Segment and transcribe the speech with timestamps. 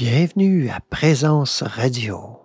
[0.00, 2.40] Bienvenue à Présence Radio.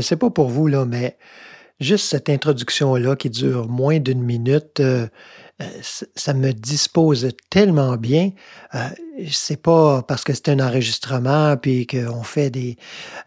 [0.00, 1.16] Je sais pas pour vous, là, mais
[1.80, 5.06] juste cette introduction-là qui dure moins d'une minute, euh,
[5.60, 5.66] euh,
[6.14, 8.30] ça me dispose tellement bien.
[8.74, 8.88] Euh,
[9.30, 12.76] c'est pas parce que c'est un enregistrement puis qu'on fait des,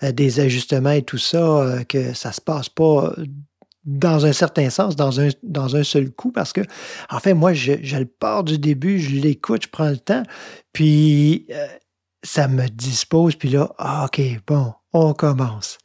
[0.03, 3.13] euh, des ajustements et tout ça que ça se passe pas
[3.83, 6.61] dans un certain sens, dans un, dans un seul coup, parce que,
[7.09, 10.21] en fait, moi, je, le pars du début, je l'écoute, je prends le temps,
[10.71, 11.47] puis
[12.21, 15.79] ça me dispose, puis là, ah, OK, bon, on commence.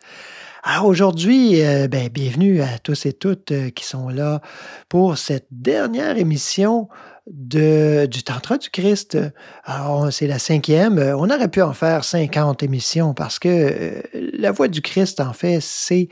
[0.68, 4.40] Alors aujourd'hui, euh, ben, bienvenue à tous et toutes euh, qui sont là
[4.88, 6.88] pour cette dernière émission
[7.28, 9.16] du Tantra du Christ.
[9.62, 10.98] Alors, c'est la cinquième.
[10.98, 15.32] On aurait pu en faire 50 émissions parce que euh, la voix du Christ, en
[15.32, 16.08] fait, c'est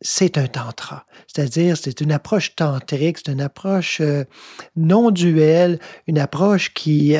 [0.00, 1.04] c'est un tantra.
[1.26, 4.00] C'est-à-dire, c'est une approche tantrique, c'est une approche
[4.76, 7.16] non duelle, une approche qui,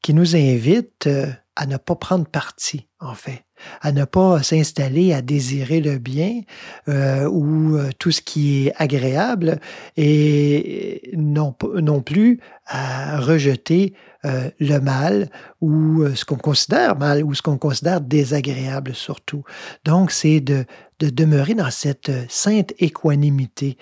[0.00, 1.08] qui nous invite
[1.54, 3.44] à ne pas prendre parti, en fait,
[3.80, 6.42] à ne pas s'installer à désirer le bien
[6.88, 9.60] euh, ou euh, tout ce qui est agréable
[9.96, 15.30] et non, non plus à rejeter euh, le mal
[15.60, 19.44] ou ce qu'on considère mal ou ce qu'on considère désagréable surtout.
[19.84, 20.64] Donc, c'est de,
[21.00, 23.76] de demeurer dans cette sainte équanimité.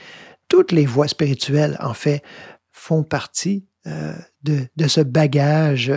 [0.49, 2.23] Toutes les voies spirituelles, en fait,
[2.73, 5.93] font partie de, de ce bagage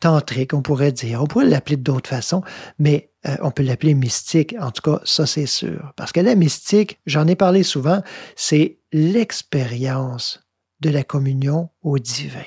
[0.00, 1.22] tantrique, on pourrait dire.
[1.22, 2.42] On pourrait l'appeler d'autres façons,
[2.78, 4.54] mais euh, on peut l'appeler mystique.
[4.58, 5.92] En tout cas, ça, c'est sûr.
[5.96, 8.02] Parce que la mystique, j'en ai parlé souvent,
[8.36, 10.44] c'est l'expérience
[10.80, 12.40] de la communion au divin.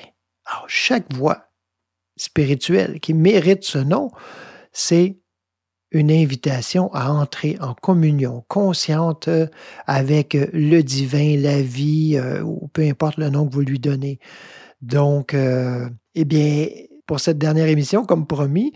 [0.44, 1.48] Alors, chaque voie
[2.16, 4.10] spirituelle qui mérite ce nom,
[4.72, 5.18] c'est
[5.92, 9.46] une invitation à entrer en communion consciente euh,
[9.86, 14.18] avec euh, le divin, la vie, ou peu importe le nom que vous lui donnez.
[14.82, 16.68] Donc, eh bien,
[17.06, 18.72] pour cette dernière émission, comme promis,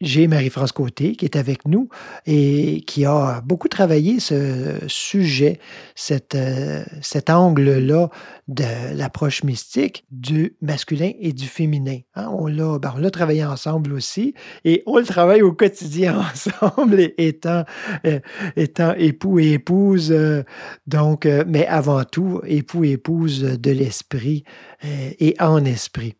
[0.00, 1.88] j'ai Marie-France Côté qui est avec nous
[2.26, 5.58] et qui a beaucoup travaillé ce sujet,
[5.96, 8.08] cet, euh, cet angle-là
[8.46, 11.98] de l'approche mystique du masculin et du féminin.
[12.14, 14.34] Hein, on l'a ben, on l'a travaillé ensemble aussi
[14.64, 17.64] et on le travaille au quotidien ensemble, étant,
[18.06, 18.20] euh,
[18.56, 20.12] étant époux et épouse.
[20.12, 20.44] euh,
[20.86, 24.44] donc, mais avant tout, époux et épouse de l'esprit
[24.82, 26.14] et en esprit.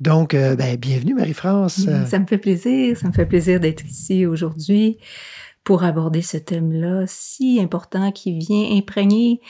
[0.00, 1.86] Donc, euh, ben, bienvenue Marie-France.
[2.06, 4.98] Ça me fait plaisir, ça me fait plaisir d'être ici aujourd'hui
[5.64, 9.40] pour aborder ce thème-là si important qui vient imprégner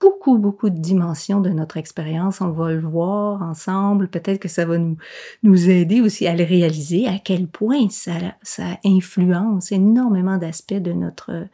[0.00, 2.40] beaucoup, beaucoup de dimensions de notre expérience.
[2.40, 4.08] On va le voir ensemble.
[4.08, 4.96] Peut-être que ça va nous,
[5.42, 10.92] nous aider aussi à le réaliser, à quel point ça, ça influence énormément d'aspects de
[10.92, 11.46] notre,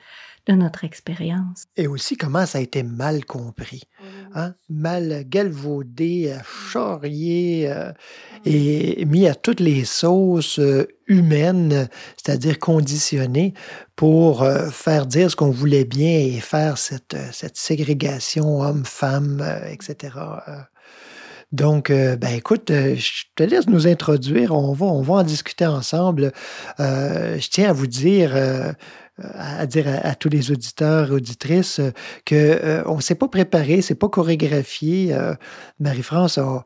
[0.51, 1.67] de notre expérience.
[1.77, 3.83] Et aussi comment ça a été mal compris,
[4.35, 4.55] hein?
[4.69, 6.39] mal galvaudé, euh,
[6.73, 7.93] charrié euh,
[8.45, 13.55] et mis à toutes les sauces euh, humaines, c'est-à-dire conditionnées
[13.97, 19.41] pour euh, faire dire ce qu'on voulait bien et faire cette, euh, cette ségrégation homme-femme,
[19.43, 20.11] euh, etc.
[21.53, 24.55] Donc, euh, ben écoute, euh, je te laisse nous introduire.
[24.55, 26.33] On va, on va en discuter ensemble.
[26.79, 28.73] Euh, je tiens à vous dire, euh,
[29.35, 31.91] à dire à, tous les auditeurs auditrices euh,
[32.25, 35.13] que euh, on s'est pas préparé, c'est pas chorégraphié.
[35.13, 35.35] Euh,
[35.79, 36.65] Marie-France a,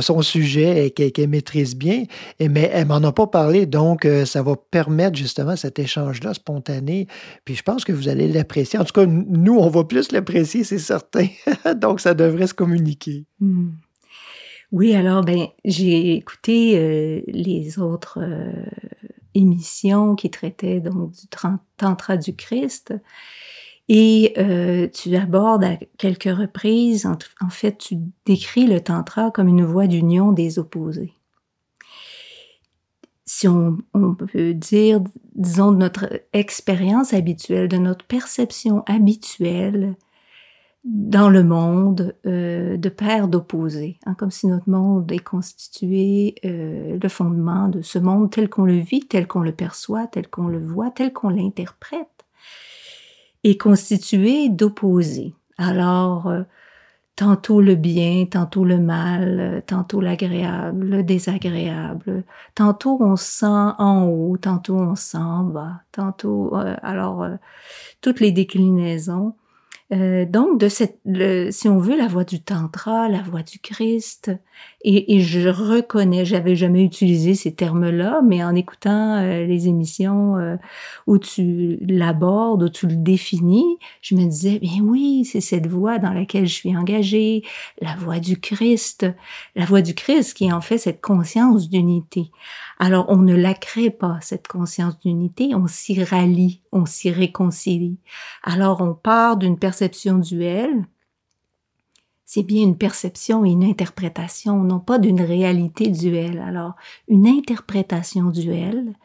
[0.00, 2.04] son sujet et qu'elle maîtrise bien,
[2.40, 7.06] mais elle m'en a pas parlé, donc euh, ça va permettre justement cet échange-là spontané.
[7.44, 8.78] Puis je pense que vous allez l'apprécier.
[8.78, 11.26] En tout cas, nous, on va plus l'apprécier, c'est certain.
[11.76, 13.24] donc ça devrait se communiquer.
[13.40, 13.70] Hmm.
[14.72, 18.18] Oui, alors, ben, j'ai écouté les autres
[19.34, 21.26] émissions qui traitaient donc du
[21.76, 22.94] Tantra du Christ.
[23.88, 29.64] Et euh, tu abordes à quelques reprises, en, fait, tu décris le Tantra comme une
[29.64, 31.12] voie d'union des opposés.
[33.24, 33.78] si on
[34.16, 35.00] peut dire,
[35.34, 39.96] disons, de notre expérience habituelle, de notre perception habituelle
[40.84, 46.98] dans le monde euh, de paires d'opposés, hein, comme si notre monde est constitué, euh,
[47.00, 50.48] le fondement de ce monde tel qu'on le vit, tel qu'on le perçoit, tel qu'on
[50.48, 52.08] le voit, tel qu'on l'interprète,
[53.44, 55.34] est constitué d'opposés.
[55.56, 56.42] Alors, euh,
[57.16, 62.24] tantôt le bien, tantôt le mal, tantôt l'agréable, le désagréable.
[62.54, 67.36] Tantôt on sent en haut, tantôt on sent en bas, tantôt euh, alors euh,
[68.00, 69.34] toutes les déclinaisons.
[69.92, 73.58] Euh, donc, de cette, le- si on veut, la voix du tantra, la voix du
[73.58, 74.30] Christ,
[74.84, 80.36] et, et je reconnais, j'avais jamais utilisé ces termes-là, mais en écoutant euh, les émissions
[80.38, 80.56] euh,
[81.06, 85.98] où tu l'abordes, où tu le définis, je me disais, bien oui, c'est cette voix
[85.98, 87.42] dans laquelle je suis engagée,
[87.82, 89.06] la voix du Christ,
[89.56, 92.30] la voix du Christ qui est en fait cette conscience d'unité.
[92.84, 98.00] Alors, on ne la crée pas, cette conscience d'unité, on s'y rallie, on s'y réconcilie.
[98.42, 100.84] Alors, on part d'une perception duelle.
[102.24, 106.40] C'est bien une perception et une interprétation, non pas d'une réalité duelle.
[106.40, 106.74] Alors,
[107.06, 108.96] une interprétation duelle,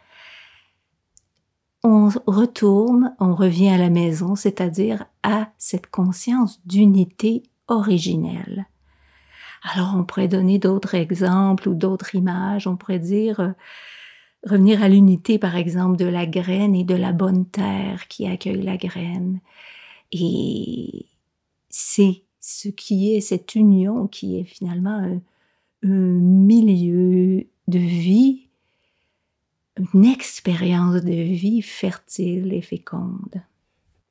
[1.84, 8.66] on retourne, on revient à la maison, c'est-à-dire à cette conscience d'unité originelle.
[9.74, 12.68] Alors, on pourrait donner d'autres exemples ou d'autres images.
[12.68, 13.52] On pourrait dire, euh,
[14.44, 18.62] revenir à l'unité, par exemple, de la graine et de la bonne terre qui accueille
[18.62, 19.40] la graine.
[20.12, 21.06] Et
[21.70, 25.22] c'est ce qui est cette union qui est finalement un,
[25.84, 28.48] un milieu de vie,
[29.94, 33.42] une expérience de vie fertile et féconde.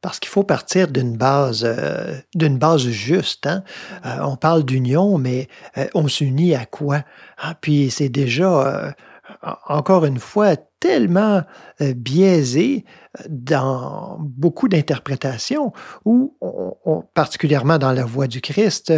[0.07, 3.45] Parce qu'il faut partir d'une base, euh, d'une base juste.
[3.49, 3.65] Hein?
[4.05, 5.49] Euh, on parle d'union, mais
[5.79, 7.03] euh, on s'unit à quoi?
[7.39, 8.95] Ah, puis c'est déjà,
[9.43, 11.43] en- encore une fois, tellement
[11.81, 12.85] biaisé
[13.29, 15.73] dans beaucoup d'interprétations,
[16.05, 18.93] où, on- on- particulièrement dans la voix du Christ,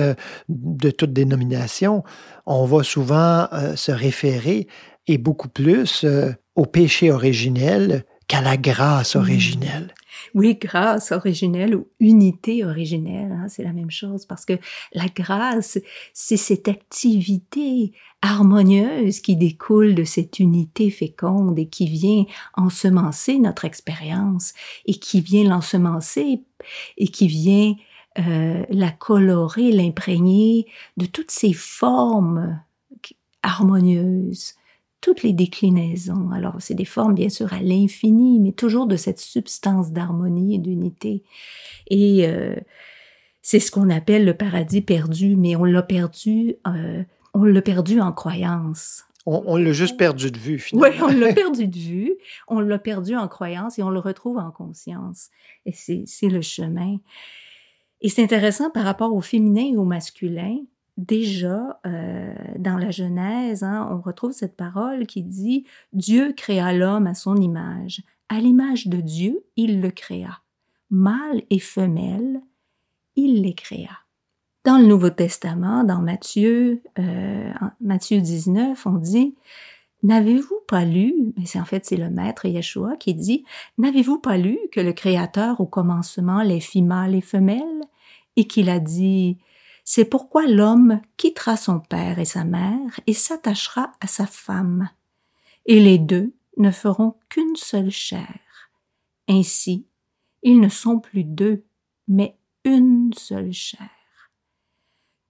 [0.50, 2.04] de toute dénomination,
[2.44, 3.46] on va souvent
[3.76, 4.66] se référer,
[5.06, 6.04] et beaucoup plus,
[6.54, 9.20] au péché originel qu'à la grâce Mm.
[9.20, 9.94] originelle.
[10.34, 14.58] Oui, grâce originelle ou unité originelle, hein, c'est la même chose parce que
[14.92, 15.78] la grâce,
[16.12, 22.24] c'est cette activité harmonieuse qui découle de cette unité féconde et qui vient
[22.54, 24.54] ensemencer notre expérience
[24.86, 26.42] et qui vient l'ensemencer
[26.96, 27.74] et qui vient
[28.18, 30.66] euh, la colorer, l'imprégner
[30.96, 32.60] de toutes ces formes
[33.42, 34.54] harmonieuses
[35.00, 36.30] toutes les déclinaisons.
[36.32, 40.58] Alors, c'est des formes, bien sûr, à l'infini, mais toujours de cette substance d'harmonie et
[40.58, 41.22] d'unité.
[41.88, 42.56] Et euh,
[43.42, 47.02] c'est ce qu'on appelle le paradis perdu, mais on l'a perdu, euh,
[47.34, 49.04] on l'a perdu en croyance.
[49.26, 50.88] On, on l'a juste perdu de vue, finalement.
[50.88, 52.12] Oui, on l'a perdu de vue,
[52.48, 55.28] on l'a perdu en croyance et on le retrouve en conscience.
[55.66, 56.96] Et c'est c'est le chemin.
[58.00, 60.58] Et c'est intéressant par rapport au féminin et au masculin.
[60.98, 67.06] Déjà, euh, dans la Genèse, hein, on retrouve cette parole qui dit Dieu créa l'homme
[67.06, 68.02] à son image.
[68.28, 70.40] À l'image de Dieu, il le créa.
[70.90, 72.40] Mâle et femelle,
[73.14, 73.96] il les créa.
[74.64, 79.36] Dans le Nouveau Testament, dans Matthieu, euh, Matthieu 19, on dit
[80.02, 83.44] N'avez-vous pas lu, mais c'est en fait c'est le maître Yeshua qui dit,
[83.78, 87.84] N'avez-vous pas lu que le Créateur au commencement les fit mâles et femelles,
[88.34, 89.38] et qu'il a dit,
[89.90, 94.90] C'est pourquoi l'homme quittera son père et sa mère et s'attachera à sa femme,
[95.64, 98.38] et les deux ne feront qu'une seule chair.
[99.28, 99.86] Ainsi,
[100.42, 101.64] ils ne sont plus deux,
[102.06, 103.88] mais une seule chair.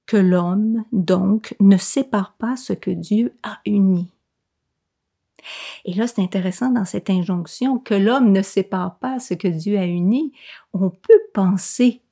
[0.06, 4.08] Que l'homme, donc, ne sépare pas ce que Dieu a uni.
[5.84, 9.78] Et là, c'est intéressant dans cette injonction que l'homme ne sépare pas ce que Dieu
[9.78, 10.32] a uni.
[10.72, 12.02] On peut penser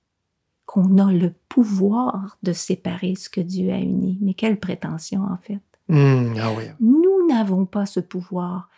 [0.66, 4.18] qu'on a le pouvoir de séparer ce que Dieu a uni.
[4.20, 5.60] Mais quelle prétention, en fait.
[5.88, 6.64] Mmh, ah oui.
[6.80, 8.68] Nous n'avons pas ce pouvoir.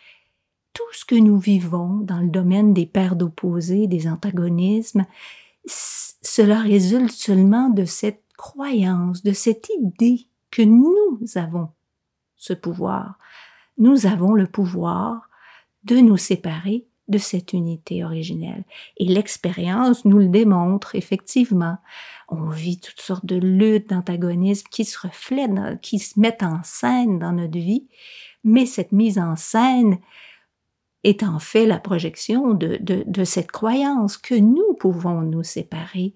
[0.73, 5.05] Tout ce que nous vivons dans le domaine des paires d'opposés, des antagonismes,
[5.65, 11.69] cela résulte seulement de cette croyance, de cette idée que nous avons
[12.35, 13.17] ce pouvoir.
[13.77, 15.29] Nous avons le pouvoir
[15.83, 18.63] de nous séparer de cette unité originelle.
[18.97, 21.77] Et l'expérience nous le démontre, effectivement.
[22.29, 27.19] On vit toutes sortes de luttes, d'antagonismes qui se reflètent, qui se mettent en scène
[27.19, 27.87] dans notre vie,
[28.43, 29.97] mais cette mise en scène
[31.03, 36.13] est en fait la projection de, de, de cette croyance que nous pouvons nous séparer,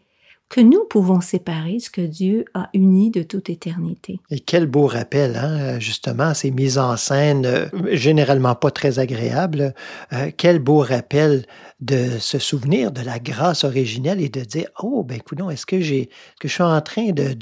[0.53, 4.19] que nous pouvons séparer ce que Dieu a uni de toute éternité.
[4.29, 9.74] Et quel beau rappel, hein, justement, ces mises en scène euh, généralement pas très agréables.
[10.13, 11.48] Euh, quel beau rappel
[11.79, 15.81] de se souvenir de la grâce originelle et de dire oh ben écoute est-ce que
[15.81, 17.36] j'ai que je suis en train de,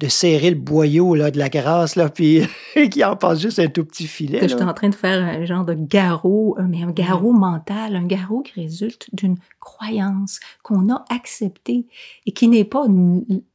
[0.00, 2.42] de, serrer le boyau là de la grâce là puis
[2.90, 5.22] qui en passe juste un tout petit filet que je suis en train de faire
[5.22, 10.90] un genre de garrot mais un garrot mental un garrot qui résulte d'une croyance qu'on
[10.90, 11.86] a acceptée
[12.24, 12.86] et qui n'est pas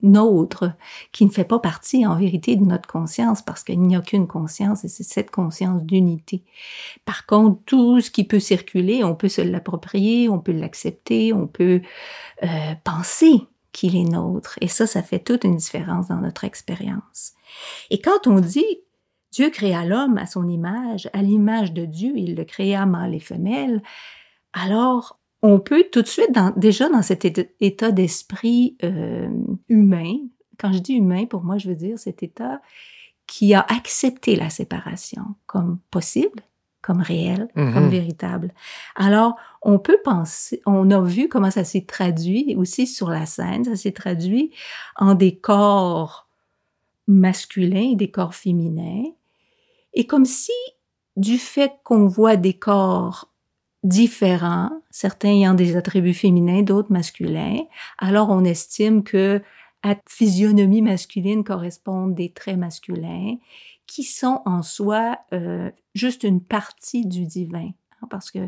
[0.01, 0.71] nôtre
[1.11, 4.27] qui ne fait pas partie en vérité de notre conscience parce qu'il n'y a qu'une
[4.27, 6.43] conscience et c'est cette conscience d'unité.
[7.05, 11.47] Par contre tout ce qui peut circuler on peut se l'approprier on peut l'accepter, on
[11.47, 11.81] peut
[12.43, 12.47] euh,
[12.83, 14.57] penser qu'il est nôtre.
[14.61, 17.33] Et ça, ça fait toute une différence dans notre expérience.
[17.89, 18.81] Et quand on dit
[19.31, 23.19] Dieu créa l'homme à son image, à l'image de Dieu, il le créa mâle et
[23.19, 23.81] femelle,
[24.53, 27.25] alors on peut tout de suite, déjà dans cet
[27.59, 29.29] état d'esprit euh,
[29.69, 30.17] humain,
[30.59, 32.61] quand je dis humain, pour moi, je veux dire cet état
[33.25, 36.43] qui a accepté la séparation comme possible,
[36.81, 37.89] comme réel, comme Mhm.
[37.89, 38.53] véritable.
[38.95, 43.65] Alors, on peut penser, on a vu comment ça s'est traduit aussi sur la scène,
[43.65, 44.51] ça s'est traduit
[44.97, 46.27] en des corps
[47.07, 49.03] masculins et des corps féminins.
[49.93, 50.51] Et comme si,
[51.17, 53.29] du fait qu'on voit des corps
[53.83, 57.59] différents, certains ayant des attributs féminins, d'autres masculins,
[57.97, 59.41] alors on estime que
[59.83, 63.35] à physionomie masculine correspondent des traits masculins
[63.91, 67.69] qui sont en soi euh, juste une partie du divin.
[68.01, 68.39] hein, Parce que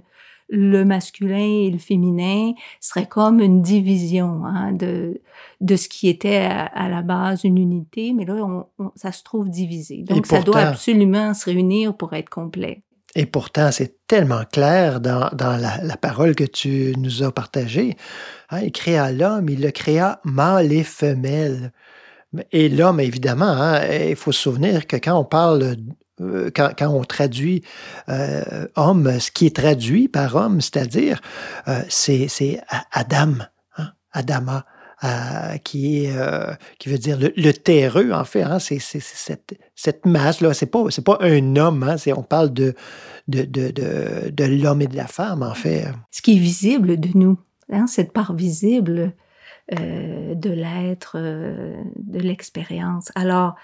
[0.49, 5.21] le masculin et le féminin serait comme une division hein, de,
[5.61, 9.11] de ce qui était à, à la base une unité, mais là, on, on- ça
[9.11, 10.03] se trouve divisé.
[10.03, 12.81] Donc, ça doit absolument se réunir pour être complet.
[13.15, 17.95] Et pourtant, c'est tellement clair dans, dans la, la parole que tu nous as partagée.
[18.49, 21.71] Hein, il créa l'homme, il le créa mâle et femelle.
[22.51, 25.75] Et l'homme, évidemment, hein, il faut se souvenir que quand on parle,
[26.21, 27.63] euh, quand, quand on traduit
[28.09, 31.21] euh, homme, ce qui est traduit par homme, c'est-à-dire,
[31.67, 32.61] euh, c'est
[32.91, 33.33] Adam,
[33.77, 34.65] hein, Adama,
[35.03, 38.41] euh, qui euh, qui veut dire le, le terreux, en fait.
[38.43, 40.53] Hein, c'est cette, cette masse-là.
[40.53, 41.83] C'est pas, pas un homme.
[41.83, 42.73] Hein, on parle de,
[43.27, 45.87] de, de, de, de l'homme et de la femme, en fait.
[46.09, 47.37] Ce qui est visible de nous,
[47.71, 49.13] hein, cette part visible
[49.71, 53.11] euh, de l'être, euh, de l'expérience.
[53.15, 53.55] Alors,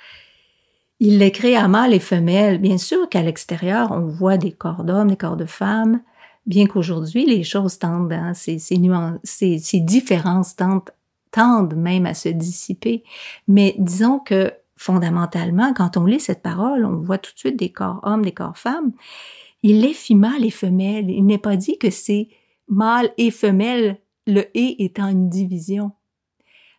[1.00, 2.58] il les crée à mâle et femelle.
[2.58, 6.02] Bien sûr qu'à l'extérieur, on voit des corps d'hommes, des corps de femmes,
[6.46, 10.90] bien qu'aujourd'hui, les choses tendent, hein, ces, ces, nuances, ces, ces différences tendent,
[11.32, 13.04] tendent même à se dissiper.
[13.48, 17.72] Mais disons que fondamentalement, quand on lit cette parole, on voit tout de suite des
[17.72, 18.94] corps hommes, des corps femmes.
[19.64, 21.10] Il les fit mâle et femelle.
[21.10, 22.30] Il n'est pas dit que c'est
[22.70, 24.00] mâle et femelle,
[24.34, 25.92] le et étant une division.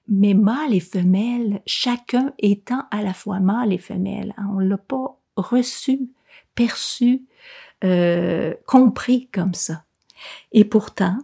[0.08, 4.34] Mais mâle et femelle, chacun étant à la fois mâle et femelle.
[4.36, 6.10] hein, On l'a pas reçu,
[6.54, 7.22] perçu,
[7.84, 9.84] euh, compris comme ça.
[10.52, 11.18] Et pourtant,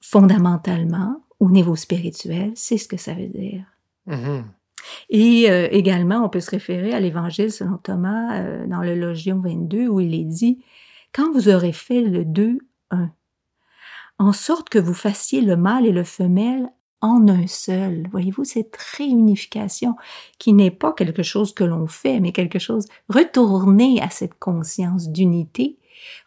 [0.00, 3.64] fondamentalement, au niveau spirituel, c'est ce que ça veut dire.
[4.06, 4.44] Mhm.
[5.08, 9.40] Et euh, également, on peut se référer à l'Évangile selon Thomas euh, dans le Logion
[9.40, 10.62] 22 où il est dit
[11.12, 12.58] Quand vous aurez fait le 2,
[12.90, 13.10] 1,
[14.18, 18.06] en sorte que vous fassiez le mâle et le femelle en un seul.
[18.10, 19.94] Voyez-vous, cette réunification
[20.38, 25.10] qui n'est pas quelque chose que l'on fait, mais quelque chose, retourner à cette conscience
[25.10, 25.76] d'unité,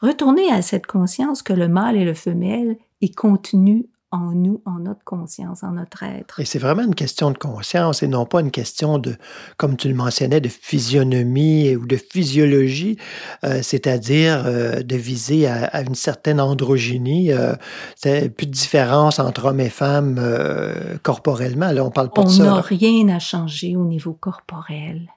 [0.02, 4.80] retourner à cette conscience que le mâle et le femelle est contenu en nous, en
[4.80, 6.40] notre conscience, en notre être.
[6.40, 9.16] Et c'est vraiment une question de conscience et non pas une question de,
[9.58, 12.98] comme tu le mentionnais, de physionomie ou de physiologie,
[13.44, 17.32] euh, c'est-à-dire euh, de viser à, à une certaine androgynie.
[17.34, 17.54] Euh,
[17.96, 21.72] c'est plus de différence entre hommes et femmes euh, corporellement.
[21.72, 22.44] Là, on parle pas On de ça.
[22.44, 22.62] n'a là.
[22.62, 25.10] rien à changer au niveau corporel.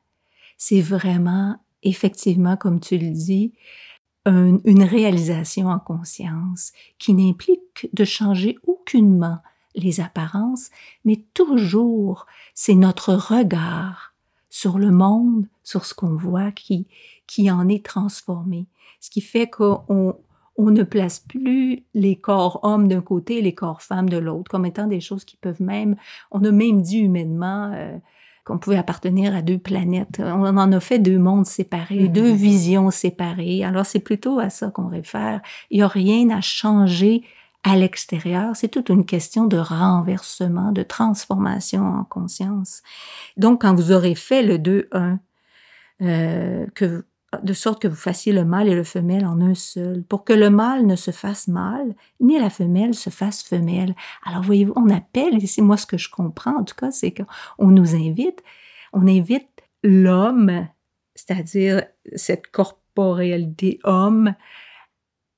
[0.59, 3.53] C'est vraiment, effectivement, comme tu le dis,
[4.27, 9.39] un- une réalisation en conscience qui n'implique de changer aucunement
[9.75, 10.71] les apparences,
[11.05, 14.15] mais toujours c'est notre regard
[14.49, 16.87] sur le monde, sur ce qu'on voit qui,
[17.27, 18.67] qui en est transformé.
[19.01, 20.17] Ce qui fait qu'on
[20.57, 24.51] on ne place plus les corps hommes d'un côté et les corps femmes de l'autre
[24.51, 25.97] comme étant des choses qui peuvent même,
[26.33, 27.97] on a même dit humainement euh,
[28.51, 30.21] qu'on pouvait appartenir à deux planètes.
[30.25, 32.13] On en a fait deux mondes séparés, Mhm.
[32.13, 33.65] deux visions séparées.
[33.65, 35.41] Alors c'est plutôt à ça qu'on réfère.
[35.71, 37.23] Il n'y a rien à changer
[37.63, 38.57] à l'extérieur.
[38.57, 42.83] C'est toute une question de renversement, de transformation en conscience.
[43.37, 45.19] Donc quand vous aurez fait le 2-1,
[46.03, 47.05] euh, que
[47.43, 50.33] de sorte que vous fassiez le mâle et le femelle en un seul, pour que
[50.33, 53.95] le mâle ne se fasse mâle, ni la femelle se fasse femelle.
[54.25, 57.13] Alors voyez-vous, on appelle, et c'est moi ce que je comprends en tout cas, c'est
[57.13, 58.43] qu'on nous invite,
[58.93, 59.49] on invite
[59.85, 60.67] l'homme,
[61.15, 61.85] c'est-à-dire
[62.17, 64.35] cette corporéalité homme,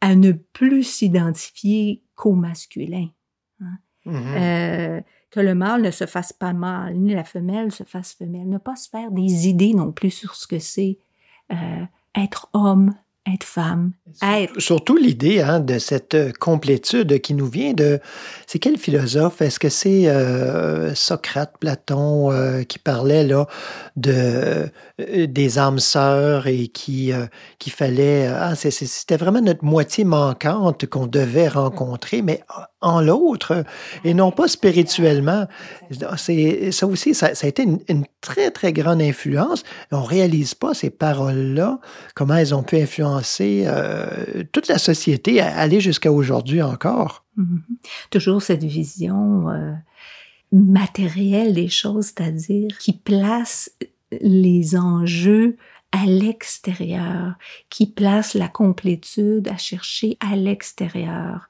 [0.00, 3.08] à ne plus s'identifier qu'au masculin.
[3.60, 3.78] hein.
[4.04, 4.34] Mhm.
[4.36, 8.48] Euh, que le mâle ne se fasse pas mâle, ni la femelle se fasse femelle.
[8.48, 10.98] Ne pas se faire des idées non plus sur ce que c'est
[11.52, 11.84] euh,
[12.16, 12.94] être homme,
[13.32, 14.58] être femme, être.
[14.60, 18.00] Surtout l'idée hein, de cette euh, complétude qui nous vient de...
[18.48, 19.40] C'est quel philosophe?
[19.40, 23.46] Est-ce que c'est euh, Socrate, Platon euh, qui parlait là
[23.94, 24.68] de
[25.00, 27.12] euh, des âmes sœurs et qui
[27.60, 28.26] qu'il fallait...
[28.26, 32.42] Ah, c'était vraiment notre moitié manquante qu'on devait rencontrer, mais
[32.82, 33.64] en l'autre,
[34.04, 35.46] et non pas spirituellement.
[36.16, 39.64] C'est ça aussi, ça, a été une, très, très grande influence.
[39.90, 41.80] On réalise pas ces paroles-là,
[42.14, 47.24] comment elles ont pu influencer euh, toute la société, à aller jusqu'à aujourd'hui encore.
[47.36, 47.62] Mhm.
[48.10, 49.72] Toujours cette vision euh,
[50.52, 53.70] matérielle des choses, c'est-à-dire qui place
[54.20, 55.56] les enjeux
[55.92, 57.34] à l'extérieur,
[57.68, 61.48] qui place la complétude à chercher à l'extérieur.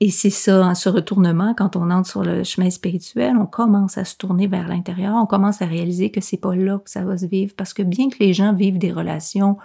[0.00, 3.96] Et c'est ça, hein, ce retournement, quand on entre sur le chemin spirituel, on commence
[3.96, 7.02] à se tourner vers l'intérieur, on commence à réaliser que c'est pas là que ça
[7.02, 9.56] va se vivre, parce que bien que les gens vivent des relations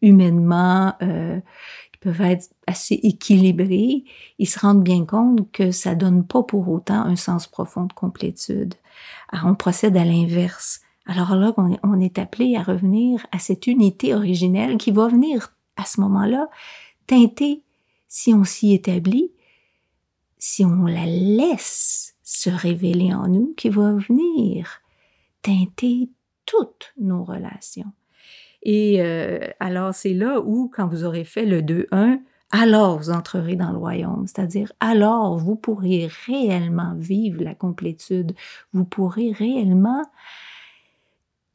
[0.00, 1.40] humainement euh,
[1.92, 4.04] qui peuvent être assez équilibrées,
[4.38, 7.92] ils se rendent bien compte que ça donne pas pour autant un sens profond de
[7.92, 8.74] complétude.
[9.30, 10.82] Alors on procède à l'inverse.
[11.06, 15.08] Alors là, on est, on est appelé à revenir à cette unité originelle qui va
[15.08, 16.48] venir à ce moment-là
[17.06, 17.62] teinter,
[18.08, 19.30] si on s'y établit,
[20.46, 24.82] si on la laisse se révéler en nous, qui va venir
[25.40, 26.10] teinter
[26.44, 27.90] toutes nos relations.
[28.62, 32.20] Et euh, alors, c'est là où, quand vous aurez fait le 2-1,
[32.50, 38.34] alors vous entrerez dans le royaume, c'est-à-dire alors vous pourriez réellement vivre la complétude,
[38.74, 40.02] vous pourrez réellement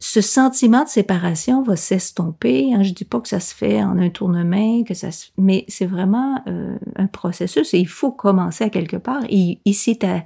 [0.01, 2.73] ce sentiment de séparation va s'estomper.
[2.73, 5.65] Hein, je dis pas que ça se fait en un tournement, que ça, se, mais
[5.67, 9.23] c'est vraiment euh, un processus et il faut commencer à quelque part.
[9.29, 10.21] Et, et c'est à,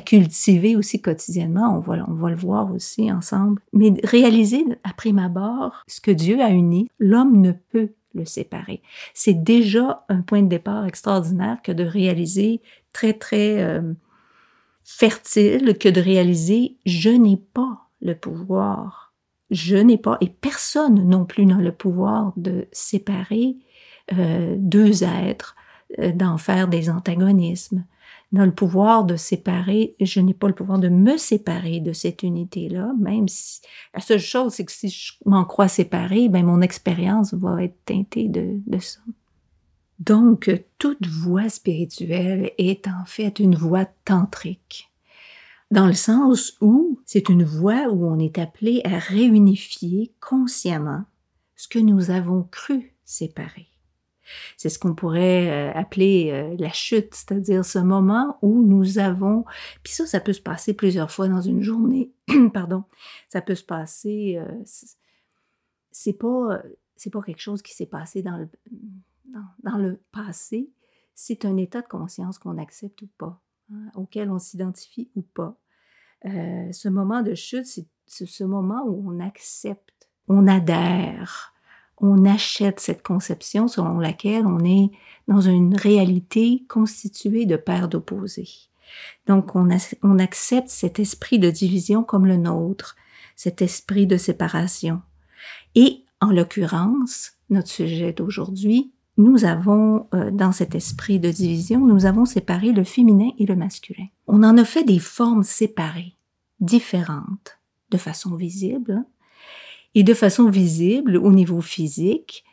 [0.00, 1.76] cultiver aussi quotidiennement.
[1.76, 3.62] On va, on va le voir aussi ensemble.
[3.72, 8.82] Mais réaliser à prime abord ce que Dieu a uni, l'homme ne peut le séparer.
[9.14, 12.60] C'est déjà un point de départ extraordinaire que de réaliser
[12.92, 13.92] très très euh,
[14.82, 19.14] fertile que de réaliser je n'ai pas le pouvoir.
[19.50, 23.56] Je n'ai pas, et personne non plus n'a le pouvoir de séparer
[24.12, 25.56] euh, deux êtres,
[25.98, 27.84] euh, d'en faire des antagonismes,
[28.32, 32.22] n'a le pouvoir de séparer, je n'ai pas le pouvoir de me séparer de cette
[32.22, 33.62] unité-là, même si
[33.94, 37.84] la seule chose, c'est que si je m'en crois séparée, ben mon expérience va être
[37.86, 39.00] teintée de, de ça.
[39.98, 44.87] Donc, toute voie spirituelle est en fait une voie tantrique
[45.70, 51.04] dans le sens où c'est une voie où on est appelé à réunifier consciemment
[51.56, 53.68] ce que nous avons cru séparer.
[54.56, 59.44] C'est ce qu'on pourrait euh, appeler euh, la chute, c'est-à-dire ce moment où nous avons,
[59.82, 62.12] puis ça, ça peut se passer plusieurs fois dans une journée,
[62.52, 62.84] pardon,
[63.28, 64.62] ça peut se passer, euh,
[65.90, 66.62] c'est pas,
[67.10, 68.48] pas quelque chose qui s'est passé dans le,
[69.62, 70.70] dans le passé,
[71.14, 73.40] c'est un état de conscience qu'on accepte ou pas
[73.72, 75.56] hein, auquel on s'identifie ou pas.
[76.26, 77.86] Euh, ce moment de chute, c'est
[78.26, 81.54] ce moment où on accepte, on adhère,
[82.00, 84.90] on achète cette conception selon laquelle on est
[85.26, 88.68] dans une réalité constituée de paires d'opposés.
[89.26, 89.68] Donc on,
[90.18, 92.96] accepte cet esprit de division comme le nôtre,
[93.36, 95.02] cet esprit de séparation.
[95.74, 102.06] Et en l'occurrence, notre sujet d'aujourd'hui, nous avons, euh, dans cet esprit de division, nous
[102.06, 104.06] avons séparé le féminin et le masculin.
[104.28, 106.14] On en a fait des formes séparées,
[106.60, 107.58] différentes,
[107.90, 109.04] de façon visible,
[109.94, 112.44] et de façon visible au niveau physique.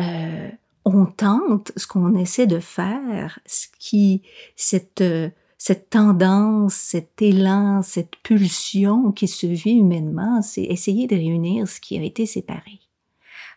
[0.00, 0.48] Euh,
[0.84, 4.22] on tente ce qu'on essaie de faire, ce qui,
[4.54, 11.16] cette, euh, cette tendance, cet élan, cette pulsion qui se vit humainement, c'est essayer de
[11.16, 12.78] réunir ce qui a été séparé.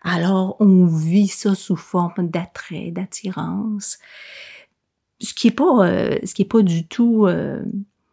[0.02, 4.00] Alors, on vit ça sous forme d'attrait, d'attirance,
[5.20, 7.62] ce qui est pas, euh, ce qui est pas du tout euh,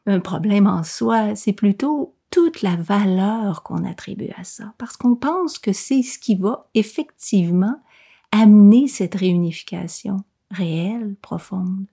[0.06, 1.36] un problème en soi.
[1.36, 6.18] C'est plutôt toute la valeur qu'on attribue à ça, parce qu'on pense que c'est ce
[6.18, 7.80] qui va effectivement
[8.32, 10.18] amener cette réunification
[10.50, 11.86] réelle, profonde.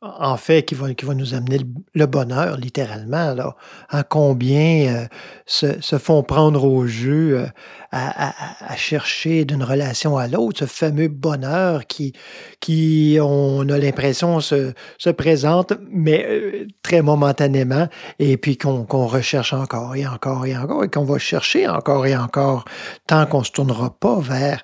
[0.00, 1.58] En fait, qui va, qui va nous amener
[1.94, 3.30] le, bonheur, littéralement.
[3.30, 3.56] Alors,
[3.90, 5.06] en combien euh,
[5.44, 7.46] se, se font prendre au jeu euh,
[7.90, 12.12] à, chercher d'une relation à l'autre, ce fameux bonheur qui,
[12.60, 17.88] qui on a l'impression, se, se présente, mais euh, très momentanément,
[18.20, 22.16] et puis qu'on recherche encore et encore et encore, et qu'on va chercher encore et
[22.16, 22.64] encore,
[23.08, 24.62] tant qu'on ne se tournera pas vers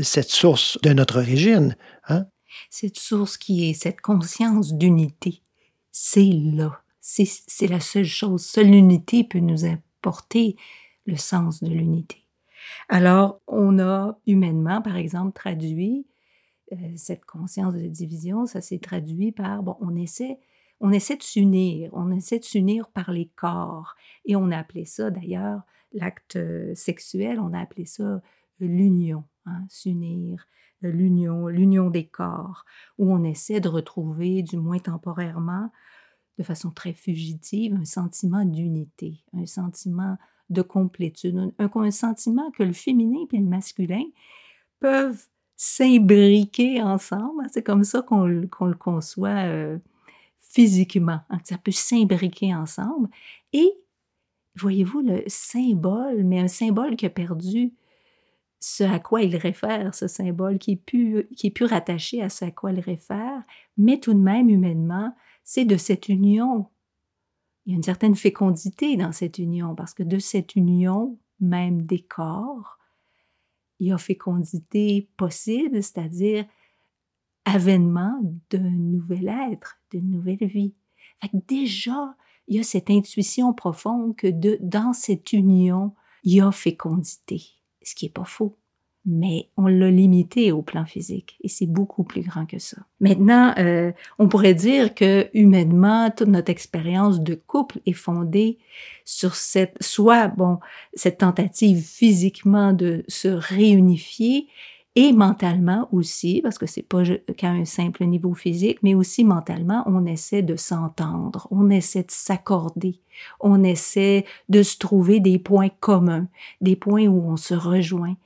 [0.00, 1.76] cette source de notre origine.
[2.08, 2.26] Hein?
[2.70, 5.42] Cette source qui est cette conscience d'unité,
[5.90, 6.80] c'est là.
[7.00, 8.44] C'est la seule chose.
[8.44, 10.56] Seule l'unité peut nous apporter
[11.06, 12.24] le sens de l'unité.
[12.88, 16.06] Alors, on a humainement, par exemple, traduit
[16.72, 20.38] euh, cette conscience de division, ça s'est traduit par, bon, on essaie,
[20.80, 23.94] on essaie de s'unir, on essaie de s'unir par les corps.
[24.24, 25.62] Et on a appelé ça, d'ailleurs,
[25.92, 28.20] l'acte euh, sexuel, on a appelé ça euh,
[28.60, 30.48] l'union, hein, s'unir,
[30.88, 32.64] l'union, l'union des corps,
[32.98, 35.70] où on essaie de retrouver, du moins temporairement,
[36.38, 40.16] de façon très fugitive, un sentiment d'unité, un sentiment
[40.50, 44.04] de complétude, un, un sentiment que le féminin et le masculin
[44.80, 45.24] peuvent
[45.56, 47.44] s'imbriquer ensemble.
[47.52, 49.78] C'est comme ça qu'on le- qu'on le conçoit euh,
[50.40, 51.20] physiquement.
[51.30, 53.08] hein, Ça peut s'imbriquer ensemble.
[53.52, 53.72] Et
[54.56, 57.72] voyez-vous le symbole, mais un symbole qui a perdu
[58.66, 62.50] ce à quoi il réfère, ce symbole qui est plus, qui rattaché à ce à
[62.50, 63.42] quoi il réfère,
[63.76, 66.66] mais tout de même humainement, c'est de cette union.
[67.66, 71.82] Il y a une certaine fécondité dans cette union, parce que de cette union, même
[71.82, 72.78] des corps,
[73.80, 76.46] il y a fécondité possible, c'est-à-dire
[77.44, 80.72] avènement d'un nouvel être, d'une nouvelle vie.
[81.34, 82.16] Déjà,
[82.48, 84.28] il y a cette intuition profonde que
[84.62, 87.42] dans cette union, il y a fécondité,
[87.84, 88.56] ce qui est pas faux.
[89.06, 92.78] Mais on l'a limité au plan physique et c'est beaucoup plus grand que ça.
[93.00, 98.56] Maintenant, euh, on pourrait dire que humainement, toute notre expérience de couple est fondée
[99.04, 100.58] sur cette, soit bon,
[100.94, 104.48] cette tentative physiquement de se réunifier
[104.96, 107.02] et mentalement aussi, parce que c'est pas
[107.36, 112.10] qu'à un simple niveau physique, mais aussi mentalement, on essaie de s'entendre, on essaie de
[112.10, 113.00] s'accorder,
[113.40, 116.28] on essaie de se trouver des points communs,
[116.60, 118.16] des points où on se rejoint.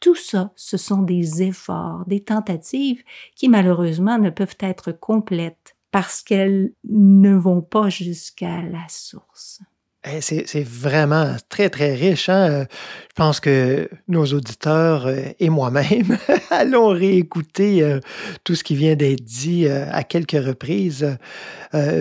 [0.00, 3.02] Tout ça, ce sont des efforts, des tentatives
[3.36, 9.60] qui malheureusement ne peuvent être complètes parce qu'elles ne vont pas jusqu'à la source.
[10.06, 12.28] Eh, C'est vraiment très, très riche.
[12.28, 12.50] Hein?
[12.50, 12.64] Euh,
[13.08, 16.18] Je pense que nos auditeurs euh, et moi-même
[16.50, 18.00] allons réécouter euh,
[18.44, 21.16] tout ce qui vient d'être dit à quelques reprises.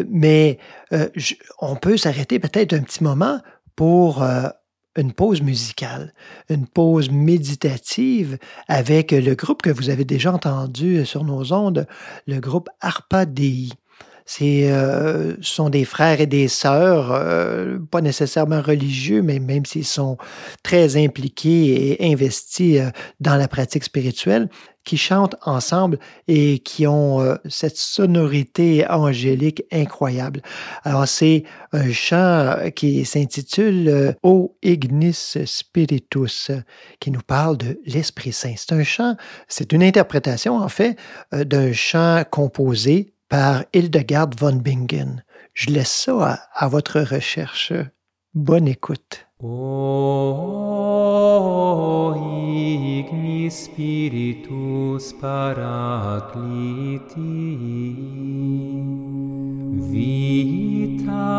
[0.10, 0.60] Mais
[1.60, 3.40] on peut s'arrêter peut-être un petit moment
[3.76, 4.24] pour
[4.96, 6.14] une pause musicale,
[6.50, 8.38] une pause méditative
[8.68, 11.88] avec le groupe que vous avez déjà entendu sur nos ondes,
[12.28, 13.70] le groupe Arpa Dei.
[14.26, 19.86] C'est, euh, sont des frères et des sœurs, euh, pas nécessairement religieux, mais même s'ils
[19.86, 20.18] sont
[20.64, 24.50] très impliqués et investis euh, dans la pratique spirituelle,
[24.84, 30.42] qui chantent ensemble et qui ont euh, cette sonorité angélique incroyable.
[30.84, 36.52] Alors, c'est un chant euh, qui s'intitule O Ignis Spiritus,
[37.00, 38.54] qui nous parle de l'Esprit Saint.
[38.58, 39.16] C'est un chant,
[39.48, 40.98] c'est une interprétation, en fait,
[41.32, 45.24] d'un chant composé par Hildegard von Bingen.
[45.56, 47.74] Je laisse ça à, à votre recherche.
[48.36, 49.26] Bonne écoute.
[49.40, 50.54] O
[52.16, 55.56] ignis spiritus paracliti
[59.94, 61.32] vita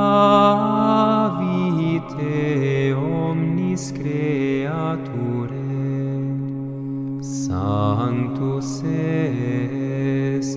[1.38, 5.54] vitae omnis creature
[7.22, 10.48] sanctus es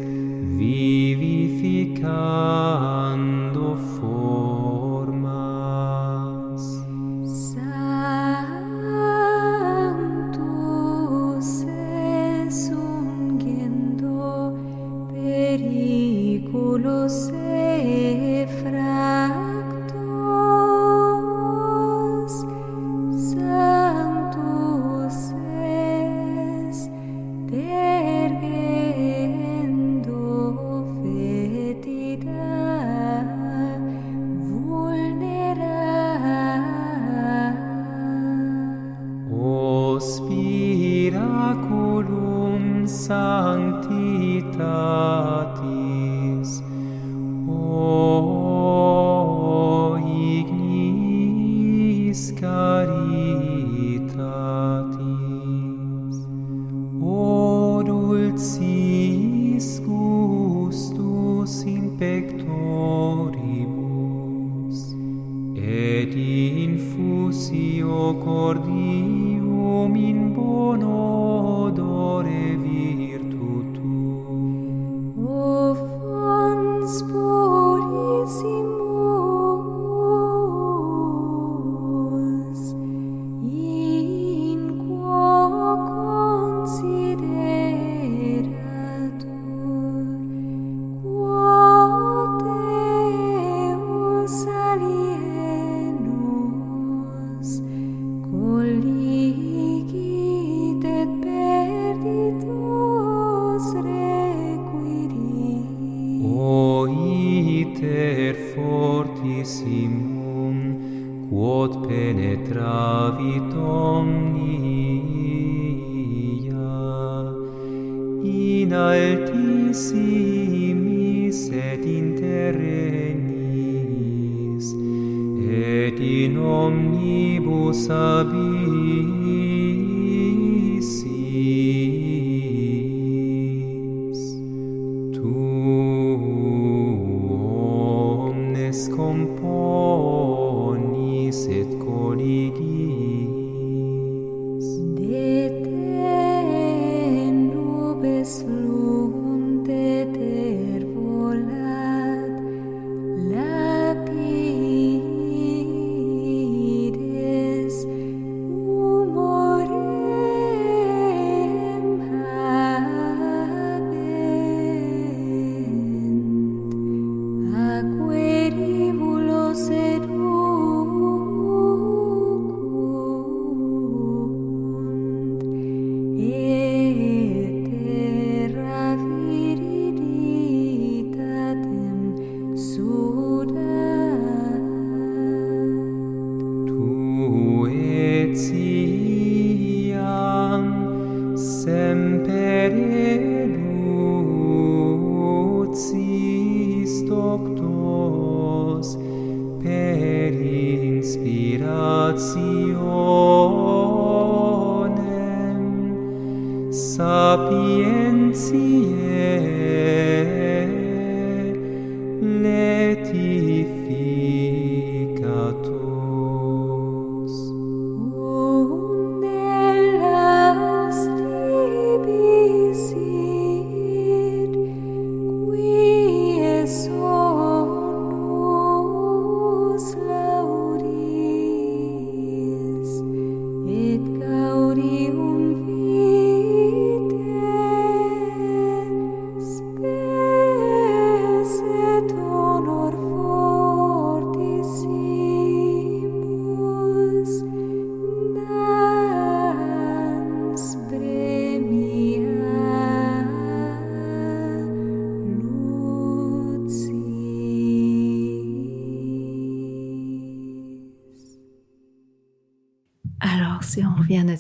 [2.01, 3.36] Come.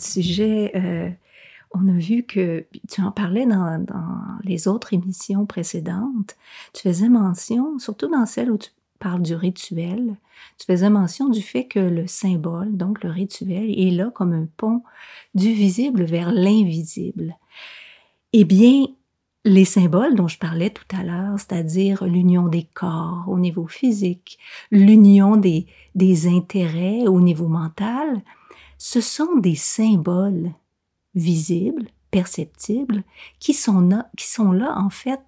[0.07, 1.09] Sujet, euh,
[1.71, 6.35] on a vu que tu en parlais dans, dans les autres émissions précédentes.
[6.73, 10.15] Tu faisais mention, surtout dans celle où tu parles du rituel,
[10.57, 14.47] tu faisais mention du fait que le symbole, donc le rituel, est là comme un
[14.57, 14.83] pont
[15.35, 17.35] du visible vers l'invisible.
[18.33, 18.87] Eh bien,
[19.45, 24.37] les symboles dont je parlais tout à l'heure, c'est-à-dire l'union des corps au niveau physique,
[24.71, 28.21] l'union des, des intérêts au niveau mental,
[28.77, 30.51] ce sont des symboles
[31.15, 33.03] visibles, perceptibles,
[33.39, 35.19] qui sont là, qui sont là en fait.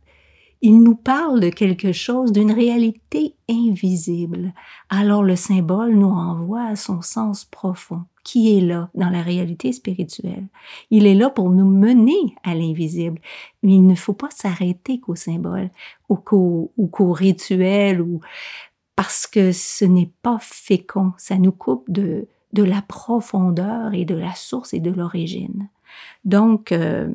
[0.62, 4.54] Ils nous parlent de quelque chose, d'une réalité invisible.
[4.90, 9.72] Alors le symbole nous renvoie à son sens profond, qui est là dans la réalité
[9.72, 10.48] spirituelle.
[10.92, 13.22] Il est là pour nous mener à l'invisible.
[13.64, 15.70] Mais il ne faut pas s'arrêter qu'au symbole
[16.10, 18.20] ou qu'au, ou qu'au rituel ou
[18.98, 21.14] parce que ce n'est pas fécond.
[21.18, 25.70] Ça nous coupe de, de la profondeur et de la source et de l'origine.
[26.26, 27.10] Donc, euh,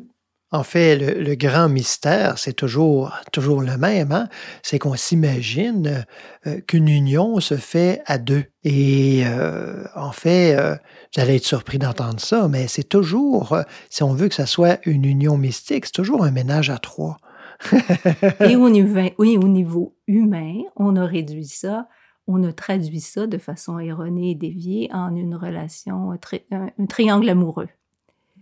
[0.51, 4.11] En fait, le, le grand mystère, c'est toujours, toujours le même.
[4.13, 4.29] Hein?
[4.63, 6.05] C'est qu'on s'imagine
[6.47, 8.45] euh, qu'une union se fait à deux.
[8.63, 10.75] Et euh, en fait, euh,
[11.13, 13.57] vous allez être surpris d'entendre ça, mais c'est toujours,
[13.89, 17.17] si on veut que ça soit une union mystique, c'est toujours un ménage à trois.
[18.41, 21.87] et au niveau, oui, au niveau humain, on a réduit ça,
[22.27, 26.85] on a traduit ça de façon erronée et déviée en une relation, un, tri- un-
[26.87, 27.69] triangle amoureux.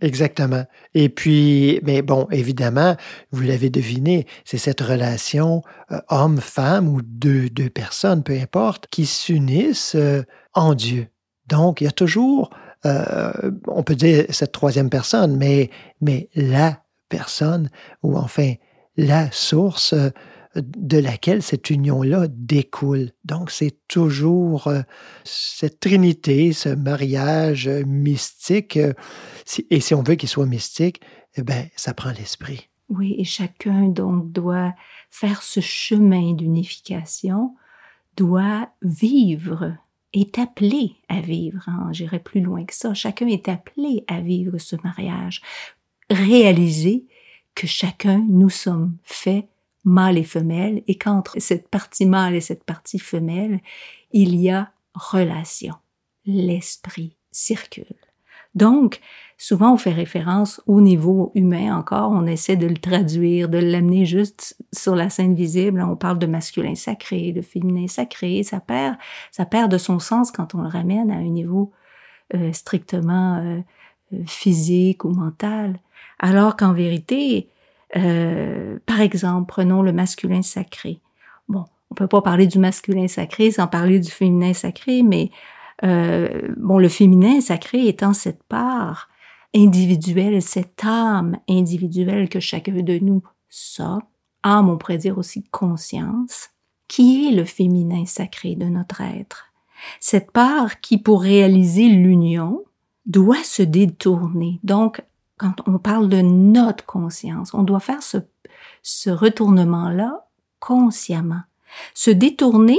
[0.00, 0.64] Exactement.
[0.94, 2.96] Et puis, mais bon, évidemment,
[3.30, 9.06] vous l'avez deviné, c'est cette relation euh, homme-femme ou deux, deux personnes, peu importe, qui
[9.06, 11.06] s'unissent euh, en Dieu.
[11.46, 12.50] Donc, il y a toujours,
[12.86, 15.70] euh, on peut dire cette troisième personne, mais,
[16.00, 17.70] mais la personne,
[18.02, 18.54] ou enfin
[18.96, 20.10] la source euh,
[20.56, 23.10] de laquelle cette union-là découle.
[23.24, 24.82] Donc, c'est toujours euh,
[25.24, 28.76] cette trinité, ce mariage mystique.
[28.76, 28.92] euh,
[29.70, 31.00] et si on veut qu'il soit mystique,
[31.36, 32.68] eh ben, ça prend l'esprit.
[32.88, 34.74] Oui, et chacun donc doit
[35.10, 37.54] faire ce chemin d'unification,
[38.16, 39.76] doit vivre,
[40.12, 41.64] est appelé à vivre.
[41.68, 42.94] hein, J'irai plus loin que ça.
[42.94, 45.42] Chacun est appelé à vivre ce mariage.
[46.10, 47.06] Réaliser
[47.54, 49.46] que chacun, nous sommes faits
[49.84, 53.60] mâle et femelle, et qu'entre cette partie mâle et cette partie femelle,
[54.12, 55.74] il y a relation.
[56.26, 57.96] L'esprit circule.
[58.54, 59.00] Donc,
[59.36, 64.04] souvent on fait référence au niveau humain encore, on essaie de le traduire, de l'amener
[64.04, 65.82] juste sur la scène visible.
[65.82, 68.96] On parle de masculin sacré, de féminin sacré, ça perd,
[69.32, 71.72] ça perd de son sens quand on le ramène à un niveau
[72.34, 73.60] euh, strictement euh,
[74.12, 75.80] euh, physique ou mental.
[76.20, 77.48] Alors qu'en vérité,
[77.96, 81.00] euh, par exemple, prenons le masculin sacré.
[81.48, 85.30] Bon, on peut pas parler du masculin sacré sans parler du féminin sacré, mais
[85.84, 89.08] euh, bon, le féminin sacré étant cette part
[89.54, 93.22] individuelle, cette âme individuelle que chacun de nous
[93.78, 93.98] a,
[94.42, 96.50] âme, on pourrait dire aussi conscience,
[96.88, 99.52] qui est le féminin sacré de notre être?
[100.00, 102.64] Cette part qui, pour réaliser l'union,
[103.06, 104.60] doit se détourner.
[104.64, 105.02] Donc,
[105.36, 108.18] quand on parle de notre conscience, on doit faire ce,
[108.82, 110.26] ce retournement-là
[110.60, 111.42] consciemment.
[111.92, 112.78] Se détourner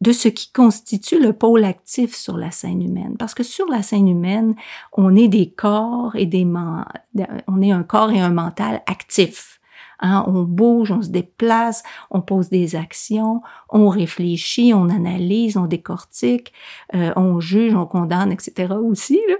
[0.00, 3.16] de ce qui constitue le pôle actif sur la scène humaine.
[3.18, 4.54] Parce que sur la scène humaine,
[4.92, 9.60] on est des corps et des on est un corps et un mental actifs.
[10.00, 15.66] Hein, on bouge, on se déplace, on pose des actions, on réfléchit, on analyse, on
[15.66, 16.52] décortique,
[16.94, 18.74] euh, on juge, on condamne, etc.
[18.74, 19.20] aussi.
[19.28, 19.36] Là.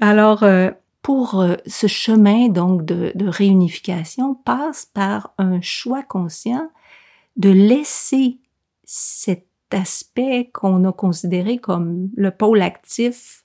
[0.00, 0.70] Alors, euh,
[1.02, 6.70] pour euh, ce chemin donc de, de réunification passe par un choix conscient
[7.36, 8.38] de laisser
[8.84, 13.44] cet aspect qu'on a considéré comme le pôle actif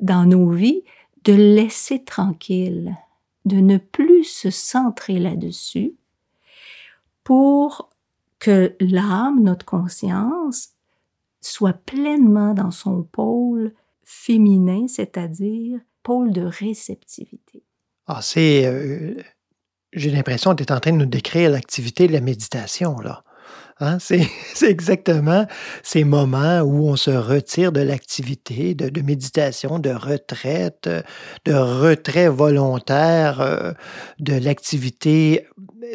[0.00, 0.82] dans nos vies,
[1.24, 2.96] de laisser tranquille,
[3.44, 5.94] de ne plus se centrer là-dessus
[7.24, 7.90] pour
[8.38, 10.70] que l'âme, notre conscience,
[11.42, 15.80] soit pleinement dans son pôle féminin, c'est-à-dire
[16.32, 17.64] de réceptivité.
[18.06, 18.66] Ah, c'est.
[18.66, 19.14] euh,
[19.92, 23.24] J'ai l'impression que tu es en train de nous décrire l'activité de la méditation, là.
[23.80, 23.98] Hein?
[24.00, 24.28] C'est
[24.62, 25.46] exactement
[25.82, 30.88] ces moments où on se retire de l'activité de, méditation, de retraite,
[31.44, 33.72] de retrait volontaire, euh,
[34.18, 35.46] de l'activité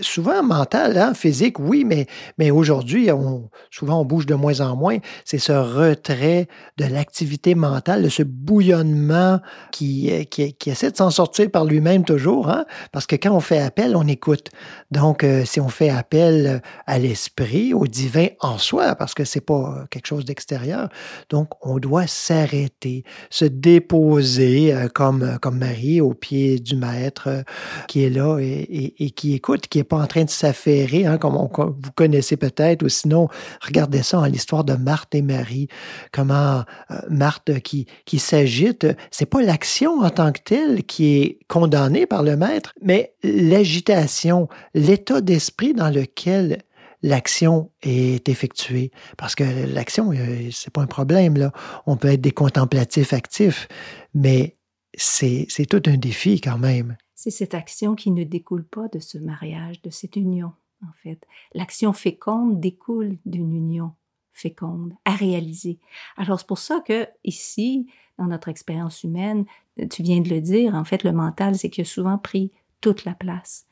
[0.02, 4.76] souvent mentale, hein, physique, oui, mais, mais aujourd'hui, on, souvent on bouge de moins en
[4.76, 4.98] moins.
[5.24, 9.40] C'est ce retrait de l'activité mentale, de ce bouillonnement
[9.72, 13.32] qui, euh, qui, qui essaie de s'en sortir par lui-même toujours, hein, parce que quand
[13.32, 14.50] on fait appel, on écoute.
[14.92, 19.42] Donc, euh, si on fait appel à l'esprit, au divin en soi, parce que c'est
[19.42, 20.90] pas quelque chose d'extérieur,
[21.30, 27.44] donc on doit s'arrêter, se déposer euh, comme, comme Marie au pied du Maître euh,
[27.88, 31.36] qui est là et, qui écoute, qui est pas en train de s'affairer, hein, comme,
[31.36, 33.28] on, vous connaissez peut-être, ou sinon,
[33.62, 35.68] regardez ça en l'histoire de Marthe et Marie,
[36.12, 41.40] comment euh, Marthe qui, qui s'agite, c'est pas l'action en tant que telle qui est
[41.48, 46.60] condamnée par le Maître, mais l'agitation, l'état d'esprit dans lequel
[47.06, 48.92] l'action est effectuée.
[49.16, 51.52] Parce que l'action, euh, c'est pas un problème.
[51.86, 53.68] On peut être des contemplatifs actifs,
[54.14, 54.58] mais
[54.98, 56.98] c'est c'est tout un défi quand même.
[57.14, 60.52] C'est cette action qui ne découle pas de ce mariage, de cette union,
[60.84, 61.26] en fait.
[61.54, 63.94] L'action féconde découle d'une union
[64.34, 65.80] féconde à réaliser.
[66.18, 67.88] Alors c'est pour ça que ici,
[68.18, 69.46] dans notre expérience humaine,
[69.90, 73.06] tu viens de le dire, en fait, le mental, c'est qu'il a souvent pris toute
[73.06, 73.66] la place.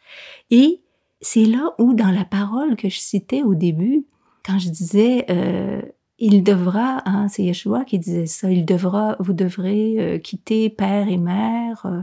[0.51, 0.82] Et
[1.23, 4.05] c'est là où, dans la parole que je citais au début,
[4.45, 5.81] quand je disais, euh,
[6.19, 11.07] il devra, hein, c'est Yeshua qui disait ça, il devra, vous devrez euh, quitter père
[11.07, 12.01] et mère, euh,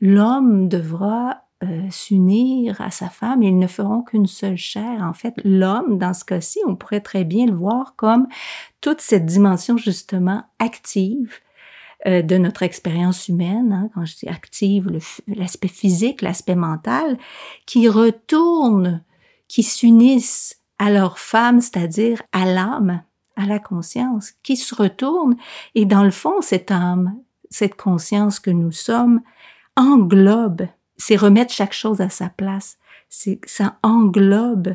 [0.00, 5.02] l'homme devra euh, s'unir à sa femme et ils ne feront qu'une seule chair.
[5.02, 8.26] En fait, l'homme, dans ce cas-ci, on pourrait très bien le voir comme
[8.80, 11.40] toute cette dimension justement active
[12.06, 14.90] euh, de notre expérience humaine, hein, quand je dis active,
[15.28, 17.16] l'aspect physique, l'aspect mental,
[17.64, 19.04] qui retournent,
[19.46, 23.02] qui s'unissent à leur femme, c'est-à-dire à l'âme,
[23.36, 25.36] à la conscience, qui se retournent.
[25.76, 27.16] Et dans le fond, cette âme,
[27.50, 29.20] cette conscience que nous sommes,
[29.76, 30.66] englobe,
[30.96, 32.78] c'est remettre chaque chose à sa place.
[33.08, 34.74] C'est, ça englobe,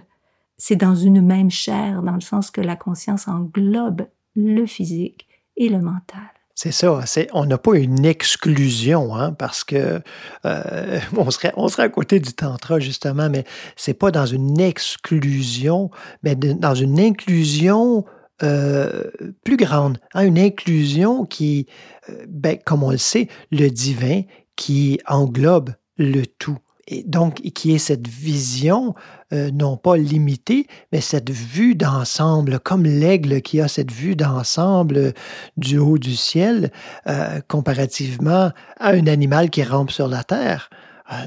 [0.58, 5.28] c'est dans une même chair, dans le sens que la conscience englobe le physique
[5.58, 6.37] et le mental.
[6.60, 7.04] C'est ça.
[7.06, 10.02] C'est, on n'a pas une exclusion, hein, parce que
[10.46, 13.44] euh, on, serait, à côté du tantra, justement, mais
[13.76, 15.92] c'est pas dans une exclusion,
[16.24, 18.06] mais dans une inclusion
[18.42, 19.04] euh,
[19.44, 21.68] plus grande, hein, une inclusion qui,
[22.10, 24.24] euh, ben, comme on le sait, le divin
[24.56, 26.58] qui englobe le tout.
[26.88, 28.94] Et donc, qui est cette vision,
[29.34, 34.98] euh, non pas limitée, mais cette vue d'ensemble, comme l'aigle qui a cette vue d'ensemble
[34.98, 35.12] euh,
[35.58, 36.72] du haut du ciel,
[37.08, 40.70] euh, comparativement à un animal qui rampe sur la terre.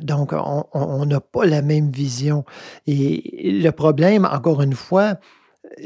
[0.02, 2.44] Donc, on on- on n'a pas la même vision.
[2.86, 5.16] Et le problème, encore une fois,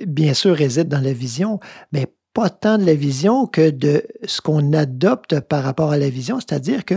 [0.07, 1.61] bien sûr, réside dans la vision,
[1.93, 6.11] mais pas tant de la vision que de ce qu'on adopte par rapport à la
[6.11, 6.97] vision, c'est-à-dire que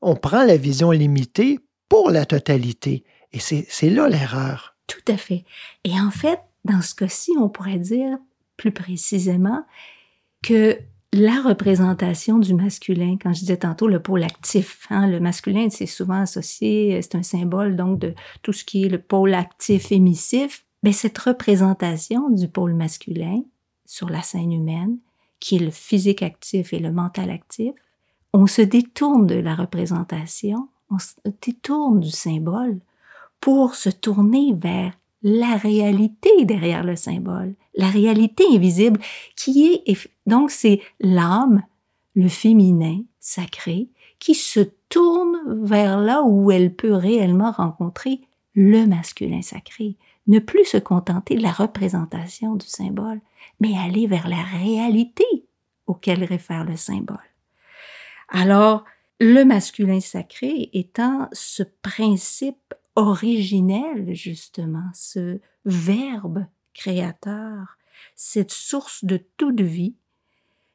[0.00, 1.58] on prend la vision limitée
[1.88, 3.04] pour la totalité.
[3.32, 4.76] Et c'est là l'erreur.
[4.86, 5.44] Tout à fait.
[5.84, 8.18] Et en fait, dans ce cas-ci, on pourrait dire
[8.56, 9.64] plus précisément
[10.42, 10.78] que
[11.12, 15.86] la représentation du masculin, quand je disais tantôt le pôle actif, hein, le masculin, c'est
[15.86, 20.66] souvent associé, c'est un symbole donc de tout ce qui est le pôle actif émissif,
[20.82, 23.42] mais cette représentation du pôle masculin
[23.86, 24.98] sur la scène humaine,
[25.40, 27.72] qui est le physique actif et le mental actif,
[28.34, 32.78] on se détourne de la représentation, on se détourne du symbole
[33.40, 39.00] pour se tourner vers la réalité derrière le symbole, la réalité invisible
[39.36, 41.62] qui est donc c'est l'âme,
[42.14, 48.20] le féminin sacré qui se tourne vers là où elle peut réellement rencontrer
[48.54, 53.20] le masculin sacré, ne plus se contenter de la représentation du symbole,
[53.60, 55.24] mais aller vers la réalité
[55.86, 57.16] auquel réfère le symbole.
[58.28, 58.84] Alors,
[59.20, 67.78] le masculin sacré étant ce principe originel, justement, ce verbe créateur,
[68.14, 69.96] cette source de toute vie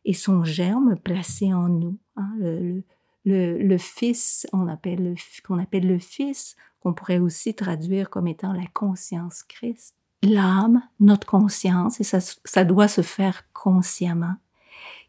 [0.06, 1.98] et son germe placé en nous.
[2.18, 2.84] hein, le,
[3.26, 5.16] le, le, Fils, on appelle le,
[5.46, 9.96] qu'on appelle le Fils, qu'on pourrait aussi traduire comme étant la conscience Christ.
[10.22, 14.36] L'âme, notre conscience, et ça, ça doit se faire consciemment,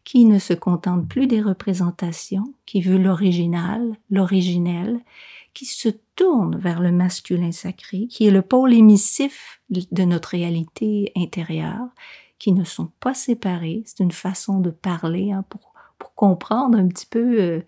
[0.05, 4.99] qui ne se contente plus des représentations, qui veut l'original, l'originel,
[5.53, 11.11] qui se tourne vers le masculin sacré, qui est le pôle émissif de notre réalité
[11.15, 11.87] intérieure,
[12.37, 13.81] qui ne sont pas séparés.
[13.85, 15.73] C'est une façon de parler hein, pour,
[16.13, 17.61] comprendre un petit peu euh,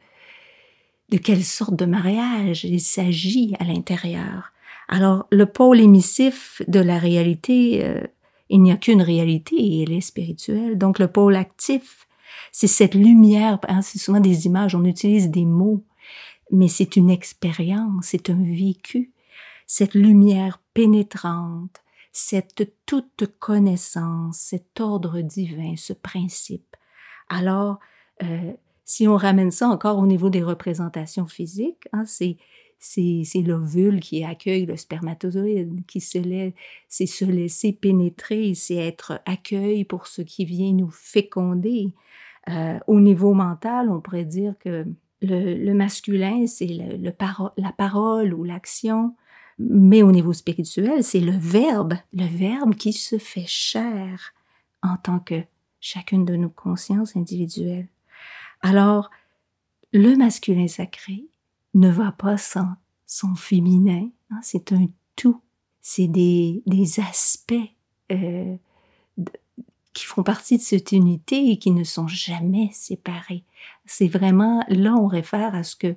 [1.09, 4.53] de quelle sorte de mariage il s'agit à l'intérieur.
[4.87, 8.01] Alors, le pôle émissif de la réalité, euh,
[8.49, 10.77] il n'y a qu'une réalité et elle est spirituelle.
[10.77, 12.06] Donc, le pôle actif,
[12.59, 15.83] c'est cette lumière, hein, c'est souvent des images, on utilise des mots,
[16.49, 19.11] mais c'est une expérience, c'est un vécu,
[19.67, 26.75] cette lumière pénétrante, cette toute connaissance, cet ordre divin, ce principe.
[27.29, 27.77] Alors,
[28.23, 28.53] euh,
[28.85, 32.37] si on ramène ça encore au niveau des représentations physiques, hein, c'est
[33.35, 36.53] l'ovule qui accueille le spermatozoïde, qui se laisse,
[36.87, 41.93] c'est se laisser pénétrer, c'est être accueil pour ce qui vient nous féconder.
[42.49, 44.85] Euh, au niveau mental, on pourrait dire que
[45.21, 49.15] le, le masculin, c'est le, le paro la parole ou l'action,
[49.59, 54.33] mais au niveau spirituel, c'est le verbe, le verbe qui se fait chair
[54.83, 55.43] en tant que
[55.79, 57.87] chacune de nos consciences individuelles.
[58.61, 59.09] Alors,
[59.93, 61.25] le masculin sacré
[61.73, 62.75] ne va pas sans
[63.05, 65.41] son féminin, hein, c'est un tout,
[65.81, 67.53] c'est des, des aspects
[68.11, 68.55] euh,
[69.97, 73.43] qui font partie de cette unité et qui ne sont jamais séparés.
[73.87, 75.95] C'est vraiment, là on réfère à ce que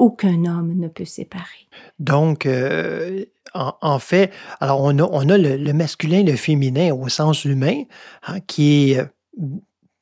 [0.00, 1.68] aucun homme ne peut séparer.
[2.00, 7.44] Donc, euh, en, fait, alors on a, on a le, masculin le féminin au sens
[7.44, 7.84] humain,
[8.26, 9.06] hein, qui est,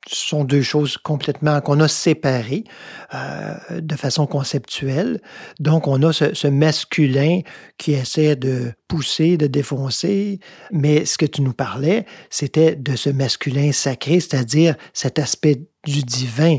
[0.06, 2.64] sont deux choses complètement qu'on a séparées
[3.14, 5.20] euh, de façon conceptuelle.
[5.60, 7.40] Donc, on a ce, masculin
[7.78, 10.40] qui essaie de pousser, de défoncer,
[10.70, 16.02] mais ce que tu nous parlais, c'était de ce masculin sacré, c'est-à-dire cet aspect du
[16.02, 16.58] divin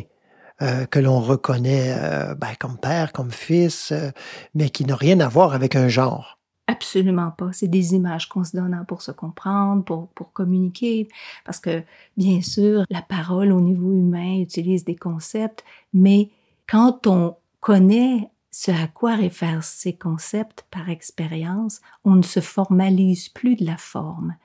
[0.61, 4.11] euh, que l'on reconnaît euh, ben, comme père, comme fils, euh,
[4.53, 6.39] mais qui n'a rien à voir avec un genre.
[6.67, 7.51] Absolument pas.
[7.51, 11.09] C'est des images qu'on se donne pour se comprendre, pour, pour communiquer,
[11.43, 11.83] parce que
[12.15, 16.29] bien sûr, la parole au niveau humain utilise des concepts, mais
[16.67, 23.27] quand on connaît ce à quoi réfèrent ces concepts par expérience, on ne se formalise
[23.29, 24.35] plus de la forme.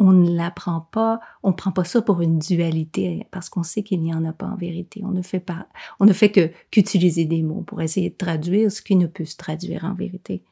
[0.00, 4.00] On ne l'apprend pas, on prend pas ça pour une dualité parce qu'on sait qu'il
[4.00, 5.02] n'y en a pas en vérité.
[5.04, 5.66] On ne fait pas,
[6.00, 9.26] on ne fait que qu'utiliser des mots pour essayer de traduire ce qui ne peut
[9.26, 10.42] se traduire en vérité.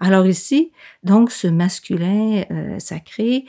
[0.00, 0.72] Alors ici,
[1.04, 3.46] donc ce masculin euh, sacré,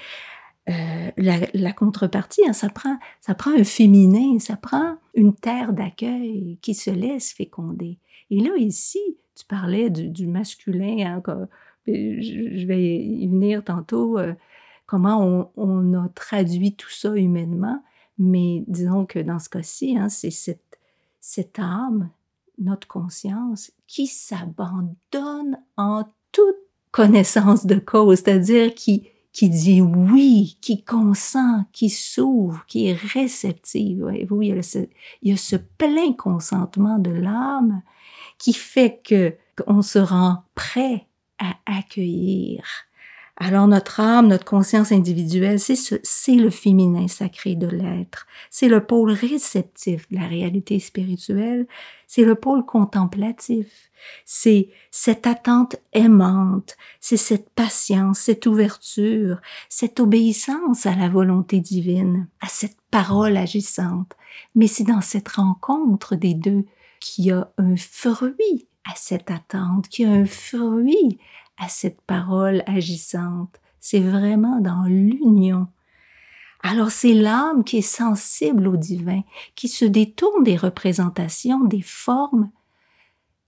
[0.69, 6.59] euh, la, contrepartie, hein, ça prend, ça prend un féminin, ça prend une terre d'accueil
[6.61, 7.97] qui se laisse féconder.
[8.29, 8.99] Et là ici,
[9.35, 11.47] tu parlais du, masculin, hein, que,
[11.87, 14.19] je vais y venir tantôt.
[14.19, 14.35] Euh,
[14.89, 17.83] comment on, a traduit tout ça humainement,
[18.17, 22.09] mais disons que dans ce cas-ci, hein, c'est cette, âme,
[22.57, 26.55] notre conscience, qui s'abandonne en toute
[26.89, 34.01] connaissance de cause, c'est-à-dire qui, qui dit oui, qui consent, qui s'ouvre, qui est réceptive.
[34.01, 34.59] Voyez-vous, il,
[35.21, 37.83] il y a ce plein consentement de l'âme
[38.39, 41.05] qui fait que qu'on se rend prêt
[41.37, 42.63] à accueillir
[43.41, 48.27] alors notre âme, notre conscience individuelle, c'est ce, c'est le féminin sacré de l'être.
[48.49, 51.65] C'est le pôle réceptif de la réalité spirituelle.
[52.05, 53.91] C'est le pôle contemplatif.
[54.25, 56.75] C'est cette attente aimante.
[56.99, 64.17] C'est cette patience, cette ouverture, cette obéissance à la volonté divine, à cette parole agissante.
[64.53, 66.65] Mais c'est dans cette rencontre des deux
[66.99, 71.19] qu'il y a un fruit à cette attente, qu'il y a un fruit
[71.59, 73.59] à cette parole agissante.
[73.79, 75.67] C'est vraiment dans l'union.
[76.61, 79.21] Alors c'est l'âme qui est sensible au divin,
[79.55, 82.49] qui se détourne des représentations, des formes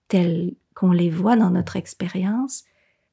[0.08, 2.64] telles qu'on les voit dans notre expérience,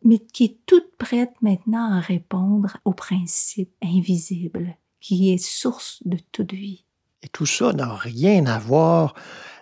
[0.05, 6.19] mais qui est toute prête maintenant à répondre au principe invisible qui est source de
[6.33, 6.85] toute vie.
[7.23, 9.15] Et tout ça n'a rien à voir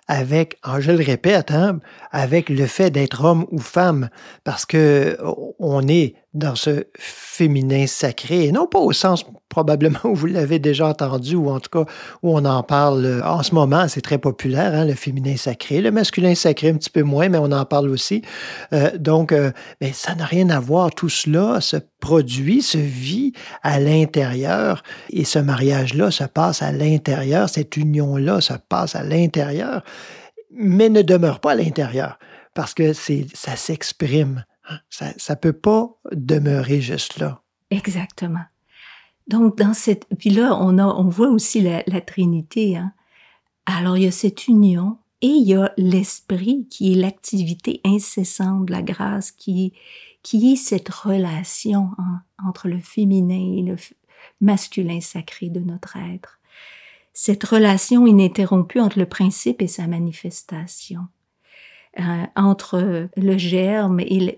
[0.08, 1.80] avec, ah, je le répète, hein,
[2.10, 4.08] avec le fait d'être homme ou femme,
[4.44, 5.18] parce que
[5.58, 10.58] on est dans ce féminin sacré, et non pas au sens probablement où vous l'avez
[10.58, 11.90] déjà entendu, ou en tout cas
[12.22, 15.80] où on en parle euh, en ce moment, c'est très populaire, hein, le féminin sacré,
[15.80, 18.22] le masculin sacré un petit peu moins, mais on en parle aussi.
[18.72, 23.32] Euh, donc, euh, mais ça n'a rien à voir, tout cela se produit, se vit
[23.62, 29.82] à l'intérieur, et ce mariage-là se passe à l'intérieur, cette union-là se passe à l'intérieur,
[30.54, 32.18] mais ne demeure pas à l'intérieur,
[32.54, 34.44] parce que ça s'exprime
[34.90, 37.42] ça ne peut pas demeurer juste là.
[37.70, 38.44] Exactement.
[39.28, 40.06] Donc, dans cette.
[40.18, 42.76] Puis là, on, a, on voit aussi la, la Trinité.
[42.76, 42.92] Hein?
[43.66, 48.66] Alors, il y a cette union et il y a l'esprit qui est l'activité incessante
[48.66, 49.72] de la grâce, qui,
[50.22, 53.76] qui est cette relation hein, entre le féminin et le
[54.40, 56.38] masculin sacré de notre être.
[57.12, 61.06] Cette relation ininterrompue entre le principe et sa manifestation.
[61.98, 64.36] Euh, entre le germe et,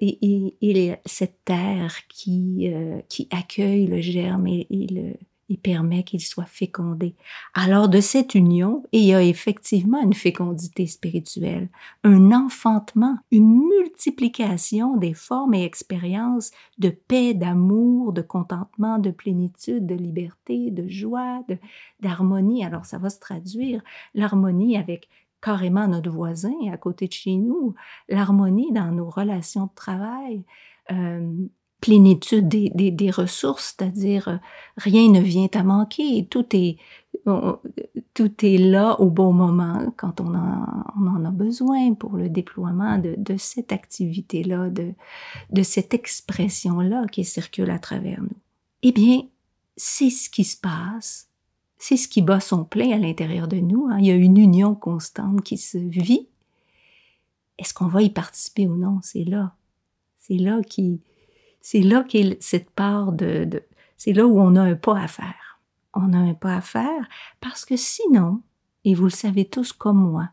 [0.60, 5.18] et, cette terre qui, euh, qui accueille le germe et,
[5.60, 7.16] permet qu'il soit fécondé.
[7.54, 11.68] Alors de cette union, il y a effectivement une fécondité spirituelle,
[12.04, 19.84] un enfantement, une multiplication des formes et expériences de paix, d'amour, de contentement, de plénitude,
[19.84, 21.42] de liberté, de joie,
[21.98, 22.64] d'harmonie.
[22.64, 23.82] Alors ça va se traduire
[24.14, 25.08] l'harmonie avec
[25.40, 27.74] carrément notre voisin à côté de chez nous,
[28.08, 30.44] l'harmonie dans nos relations de travail,
[30.90, 31.46] euh,
[31.80, 34.36] plénitude des, des, ressources, c'est-à-dire euh,
[34.76, 36.76] rien ne vient à manquer, tout est,
[38.14, 42.28] tout est là au bon moment quand on en, on en a besoin pour le
[42.28, 44.92] déploiement de, de cette activité-là, de,
[45.50, 48.36] de cette expression-là qui circule à travers nous.
[48.82, 49.22] Eh bien,
[49.76, 51.27] c'est ce qui se passe
[51.78, 53.88] c'est ce qui bat son plein à l'intérieur de nous.
[53.88, 53.98] Hein.
[54.00, 56.28] Il y a une union constante qui se vit.
[57.58, 58.98] Est-ce qu'on va y participer ou non?
[59.02, 59.54] C'est là.
[60.18, 61.00] C'est là qui,
[61.60, 63.62] c'est là qu'est cette part de, de
[63.96, 65.60] c'est là où on a un pas à faire.
[65.94, 67.08] On a un pas à faire
[67.40, 68.42] parce que sinon,
[68.84, 70.28] et vous le savez tous comme moi,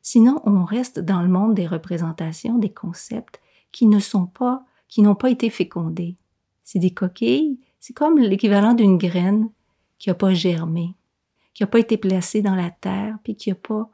[0.00, 3.40] sinon on reste dans le monde des représentations, des concepts
[3.72, 6.16] qui ne sont pas, qui n'ont pas été fécondés.
[6.62, 9.50] C'est des coquilles, c'est comme l'équivalent d'une graine
[10.02, 10.96] qui n'a pas germé,
[11.54, 13.88] qui n'a pas été placé dans la terre, puis qui a pas,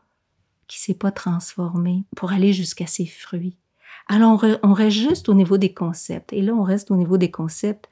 [0.66, 3.58] qui s'est pas transformé pour aller jusqu'à ses fruits.
[4.06, 6.32] Alors on, reste juste au niveau des concepts.
[6.32, 7.90] Et là, on reste au niveau des concepts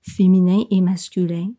[0.00, 1.50] féminins et masculins,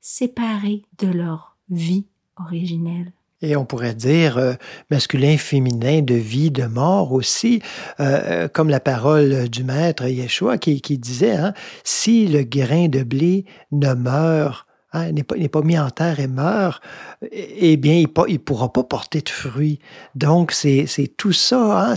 [0.00, 2.06] séparés de leur vie
[2.40, 3.12] originelle.
[3.40, 4.54] Et on pourrait dire euh,
[4.90, 7.62] masculin, féminin, de vie, de mort aussi,
[8.00, 11.54] euh, comme la parole du maître Yeshua qui, qui disait, hein,
[11.84, 16.26] si le grain de blé ne meurt hein, n'est pas, pas mis en terre et
[16.26, 16.82] meurt,
[17.30, 19.78] eh bien, il ne pourra pas porter de fruits.
[20.14, 20.86] Donc, c'est,
[21.16, 21.94] tout ça, hein,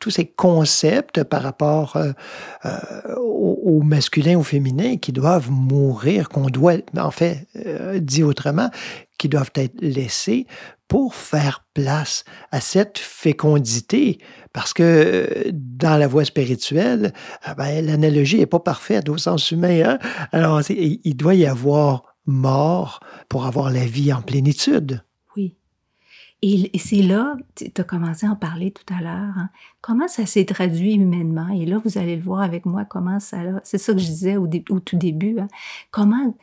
[0.00, 2.12] tous ces concepts par rapport euh,
[2.64, 2.78] euh,
[3.16, 8.70] au, au masculin, au féminin, qui doivent mourir, qu'on doit, en fait, euh, dit autrement,
[9.18, 10.46] qui doivent être laissés
[10.88, 14.18] pour faire place à cette fécondité.
[14.52, 17.12] Parce que euh, dans la voie spirituelle,
[17.42, 19.82] ah ben, l'analogie n'est pas parfaite au sens humain.
[19.84, 19.98] hein.
[20.32, 25.02] Alors, il doit y avoir mort pour avoir la vie en plénitude.
[25.36, 25.56] Oui.
[26.42, 29.50] Et, c'est là, tu as commencé à en parler tout à l'heure, hein,
[29.80, 31.48] comment ça s'est traduit humainement?
[31.48, 34.36] Et là, vous allez le voir avec moi, comment ça C'est ça que je disais
[34.36, 35.38] au, tout début.
[35.38, 35.48] hein,
[35.90, 36.34] comment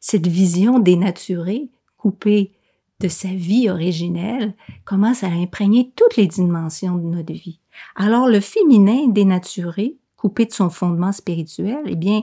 [0.00, 1.68] cette vision dénaturée,
[1.98, 2.52] coupée
[3.00, 7.60] de sa vie originelle, comment ça a imprégné toutes les dimensions de notre vie.
[7.96, 12.22] Alors, le féminin dénaturé, coupé de son fondement spirituel, eh bien,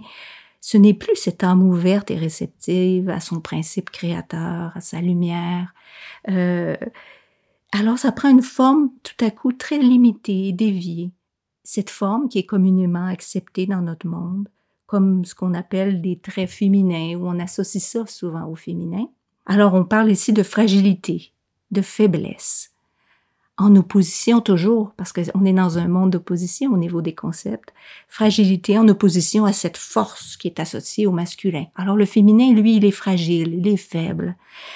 [0.68, 5.74] ce n'est plus cette âme ouverte et réceptive à son principe créateur, à sa lumière.
[6.28, 6.76] Euh,
[7.72, 11.12] alors, ça prend une forme tout à coup très limitée déviée.
[11.64, 14.50] Cette forme qui est communément acceptée dans notre monde
[14.88, 19.08] comme ce qu'on appelle des traits féminins, où on associe ça souvent au féminin.
[19.46, 21.32] Alors, on parle ici de fragilité,
[21.72, 22.74] de faiblesse,
[23.58, 27.74] en opposition toujours, parce qu'on est dans un monde d'opposition au niveau des concepts,
[28.08, 31.66] fragilité en opposition à cette force qui est associée au masculin.
[31.76, 34.36] Alors le féminin, lui, il est fragile, il est faible,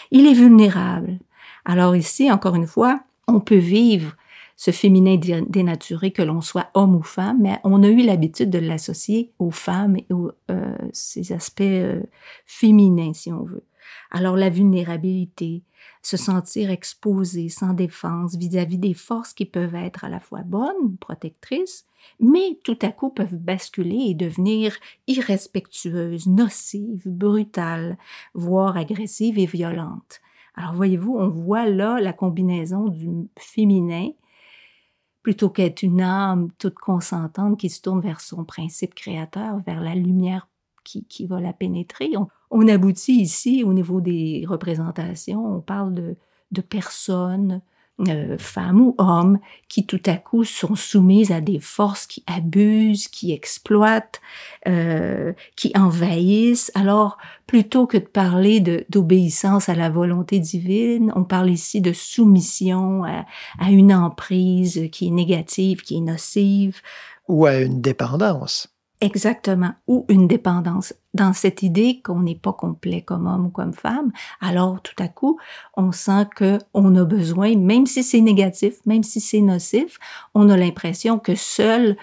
[0.10, 1.20] il est vulnérable.
[1.64, 4.16] Alors ici, encore une fois, on peut vivre
[4.58, 8.50] ce féminin dé- dénaturé, que l'on soit homme ou femme, mais on a eu l'habitude
[8.50, 12.02] de l'associer aux femmes et aux euh, ces aspects euh,
[12.46, 13.64] féminins, si on veut.
[14.10, 15.64] Alors la vulnérabilité,
[16.02, 20.98] se sentir exposé, sans défense vis-à-vis des forces qui peuvent être à la fois bonnes,
[21.00, 21.86] protectrices,
[22.20, 24.76] mais tout à coup peuvent basculer et devenir
[25.08, 27.98] irrespectueuses, nocives, brutales,
[28.34, 30.22] voire agressives et violentes.
[30.56, 34.10] Alors voyez-vous, on voit là la combinaison du féminin
[35.24, 39.96] plutôt qu'être une âme toute consentante qui se tourne vers son principe créateur, vers la
[39.96, 40.48] lumière
[40.84, 42.10] qui, va la pénétrer.
[42.18, 46.16] On, on aboutit ici au niveau des représentations, on parle de,
[46.52, 47.62] de personnes,
[48.08, 49.38] euh, femmes ou hommes,
[49.68, 54.22] qui tout à coup sont soumises à des forces qui abusent, qui exploitent,
[54.68, 56.72] euh, qui envahissent.
[56.74, 63.04] Alors, plutôt que de parler d'obéissance à la volonté divine, on parle ici de soumission
[63.04, 63.26] à,
[63.60, 66.82] à une emprise qui est négative, qui est nocive,
[67.28, 68.68] Ou à une dépendance.
[69.04, 70.94] Exactement, ou une dépendance.
[71.16, 75.08] Dans cette idée qu'on n'est pas complet comme homme ou comme femme, alors tout à
[75.08, 75.40] coup,
[75.76, 79.98] on sent que on a besoin, même si c'est négatif, même si c'est nocif,
[80.36, 81.98] on a l'impression que seul,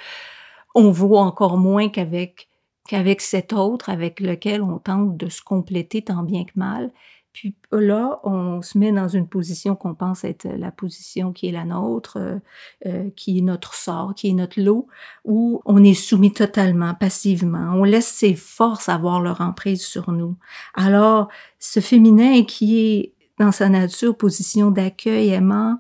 [0.74, 2.48] on vaut encore moins qu'avec
[2.88, 6.90] qu'avec cet autre avec lequel on tente de se compléter tant bien que mal.
[7.32, 11.52] Puis là, on se met dans une position qu'on pense être la position qui est
[11.52, 12.38] la nôtre, euh,
[12.86, 14.88] euh, qui est notre sort, qui est notre lot,
[15.24, 17.72] où on est soumis totalement, passivement.
[17.74, 20.36] On laisse ses forces avoir leur emprise sur nous.
[20.74, 25.78] Alors, ce féminin qui est dans sa nature position d'accueil aimant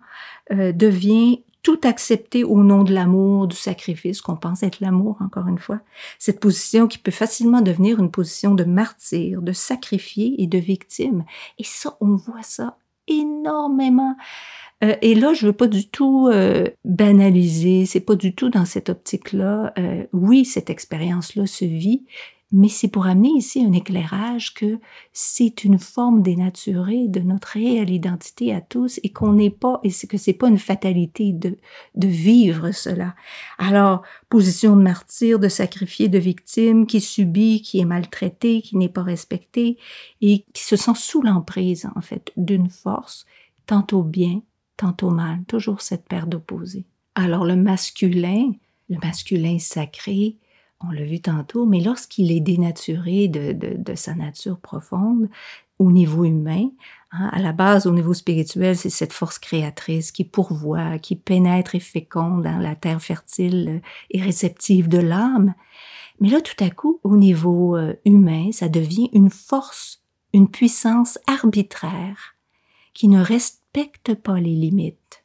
[0.52, 5.48] euh, devient tout accepté au nom de l'amour, du sacrifice, qu'on pense être l'amour, encore
[5.48, 5.80] une fois.
[6.18, 11.24] Cette position qui peut facilement devenir une position de martyr, de sacrifié et de victime.
[11.58, 14.16] Et ça, on voit ça énormément.
[14.84, 18.64] Euh, et là, je veux pas du tout euh, banaliser, c'est pas du tout dans
[18.64, 19.72] cette optique-là.
[19.78, 22.04] Euh, oui, cette expérience-là se vit,
[22.50, 24.80] mais c'est pour amener ici un éclairage que
[25.12, 29.90] c'est une forme dénaturée de notre réelle identité à tous et qu'on n'est pas, et
[29.90, 31.58] que c'est pas une fatalité de,
[31.94, 33.14] de vivre cela.
[33.58, 38.88] Alors, position de martyr, de sacrifié, de victime, qui subit, qui est maltraité, qui n'est
[38.88, 39.76] pas respecté
[40.22, 43.26] et qui se sent sous l'emprise, en fait, d'une force,
[43.66, 44.40] tantôt bien,
[44.78, 46.86] tantôt mal, toujours cette paire d'opposés.
[47.14, 48.52] Alors, le masculin,
[48.88, 50.36] le masculin sacré,
[50.80, 55.28] on l'a vu tantôt, mais lorsqu'il est dénaturé de, de, de, sa nature profonde,
[55.78, 56.70] au niveau humain,
[57.12, 61.74] hein, à la base, au niveau spirituel, c'est cette force créatrice qui pourvoit, qui pénètre
[61.74, 65.54] et féconde dans la terre fertile et réceptive de l'âme.
[66.20, 70.02] Mais là, tout à coup, au niveau euh, humain, ça devient une force,
[70.32, 72.34] une puissance arbitraire
[72.92, 75.24] qui ne respecte pas les limites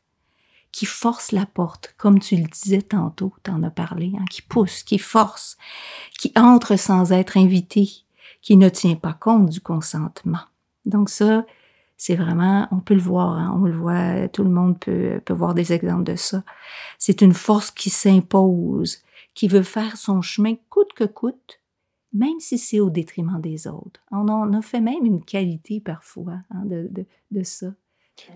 [0.74, 4.82] qui force la porte, comme tu le disais tantôt, t'en as parlé, hein, qui pousse,
[4.84, 5.56] qui force,
[6.20, 7.90] qui entre sans être invité,
[8.42, 10.42] qui ne tient pas compte du consentement.
[10.86, 11.46] Donc ça,
[11.96, 15.34] c'est vraiment, on peut le voir, hein, on le voit, tout le monde peut, peut
[15.34, 16.44] voir des exemples de ça.
[16.98, 18.98] C'est une force qui s'impose,
[19.36, 21.62] qui veut faire son chemin coûte que coûte,
[22.14, 24.02] même si c'est au détriment des autres.
[24.12, 26.90] On en a fait même une qualité parfois hein, de,
[27.30, 27.68] de ça.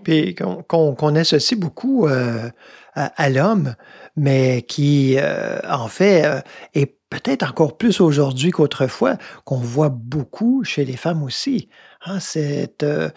[0.02, 2.50] Puis qu'on qu'on qu'on associe beaucoup euh,
[2.98, 3.74] à, l'homme,
[4.16, 6.40] mais qui, euh, en fait, euh,
[6.74, 11.68] est peut-être encore plus aujourd'hui qu'autrefois, qu'on voit beaucoup chez les femmes aussi.
[12.04, 13.08] Hein, cette, euh,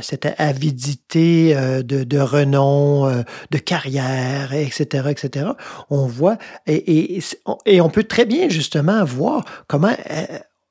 [0.00, 5.50] cette avidité de, de renom, de carrière, etc., etc.
[5.90, 7.20] On voit, et, et,
[7.66, 9.94] et on peut très bien justement voir comment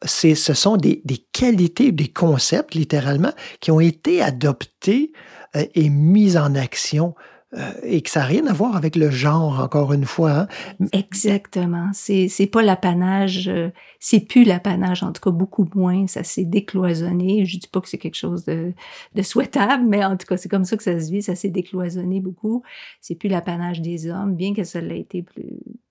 [0.03, 5.11] c'est, ce sont des, des qualités, des concepts, littéralement, qui ont été adoptés
[5.55, 7.15] euh, et mis en action
[7.55, 10.31] euh, et que ça n'a rien à voir avec le genre, encore une fois.
[10.31, 10.47] hein.
[10.91, 11.89] Exactement.
[11.93, 13.69] C'est c'est pas l'apanage, euh,
[13.99, 16.05] c'est plus l'apanage, en tout cas beaucoup moins.
[16.07, 17.45] Ça s'est décloisonné.
[17.45, 18.73] Je dis pas que c'est quelque chose de,
[19.13, 21.21] de souhaitable, mais en tout cas c'est comme ça que ça se vit.
[21.21, 22.63] Ça s'est décloisonné beaucoup.
[22.99, 25.45] C'est plus l'apanage des hommes, bien que ça l'a été plus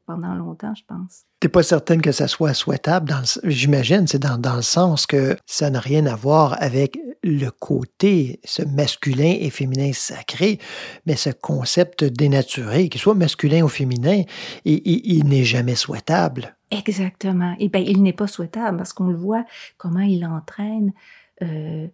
[0.06, 1.22] pendant longtemps, je pense.
[1.40, 3.12] T'es pas certaine que ça soit souhaitable.
[3.44, 8.40] J'imagine, c'est dans, dans le sens que ça n'a rien à voir avec le côté,
[8.44, 10.58] ce masculin et féminin sacré,
[11.06, 14.22] mais ce concept dénaturé, qu'il soit masculin ou féminin,
[14.64, 16.56] il, il- il n'est jamais souhaitable.
[16.70, 17.54] Exactement.
[17.58, 19.44] Et ben il n'est pas souhaitable parce qu'on le voit
[19.78, 20.92] comment il entraîne,
[21.42, 21.86] euh,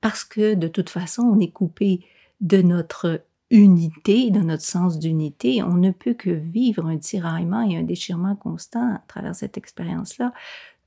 [0.00, 2.04] parce que de toute façon on est coupé
[2.40, 5.62] de notre unité, de notre sens d'unité.
[5.62, 10.32] On ne peut que vivre un tiraillement et un déchirement constant à travers cette expérience-là,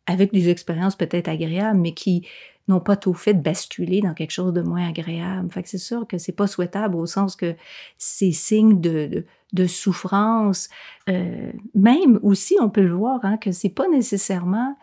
[0.08, 2.28] avec des expériences peut-être agréables, mais qui
[2.68, 5.50] n'ont pas tout fait de basculer dans quelque chose de moins agréable.
[5.52, 7.56] Fait que c'est sûr que c'est pas souhaitable au sens que
[7.98, 9.26] ces signes de
[9.68, 10.70] souffrance,
[11.10, 14.78] euh, même aussi, on peut le voir, hein, que c'est pas nécessairement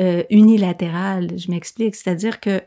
[0.00, 1.38] euh, unilatéral.
[1.38, 2.62] Je m'explique, c'est-à-dire que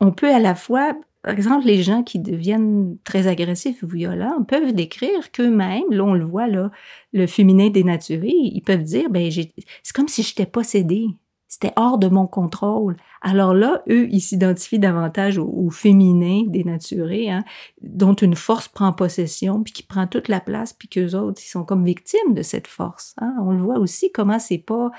[0.00, 0.94] on peut à la fois,
[1.24, 6.12] par exemple, les gens qui deviennent très agressifs ou violents peuvent décrire qu'eux-mêmes, là on
[6.12, 6.70] le voit là,
[7.14, 11.06] le féminin dénaturé, ils peuvent dire, ben c'est comme si j'étais possédée.
[11.54, 12.96] C'était hors de mon contrôle.
[13.22, 17.44] Alors là, eux, ils s'identifient davantage au, au féminin dénaturé, hein,
[17.80, 21.48] dont une force prend possession, puis qui prend toute la place, puis qu'eux autres, ils
[21.48, 23.14] sont comme victimes de cette force.
[23.20, 23.36] Hein.
[23.40, 24.90] On le voit aussi comment c'est pas,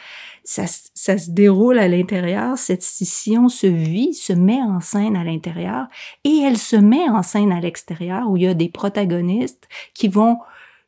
[0.45, 5.25] ça, ça se déroule à l'intérieur, cette scission se vit, se met en scène à
[5.25, 5.87] l'intérieur,
[6.23, 10.07] et elle se met en scène à l'extérieur, où il y a des protagonistes qui
[10.07, 10.37] vont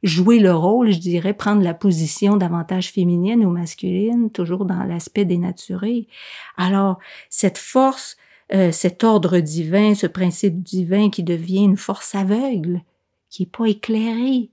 [0.03, 5.25] jouer le rôle, je dirais, prendre la position davantage féminine ou masculine, toujours dans l'aspect
[5.25, 6.07] dénaturé.
[6.55, 8.17] Alors, cette force,
[8.53, 12.81] euh, cet ordre divin, ce principe divin qui devient une force aveugle,
[13.29, 14.51] qui est pas éclairée,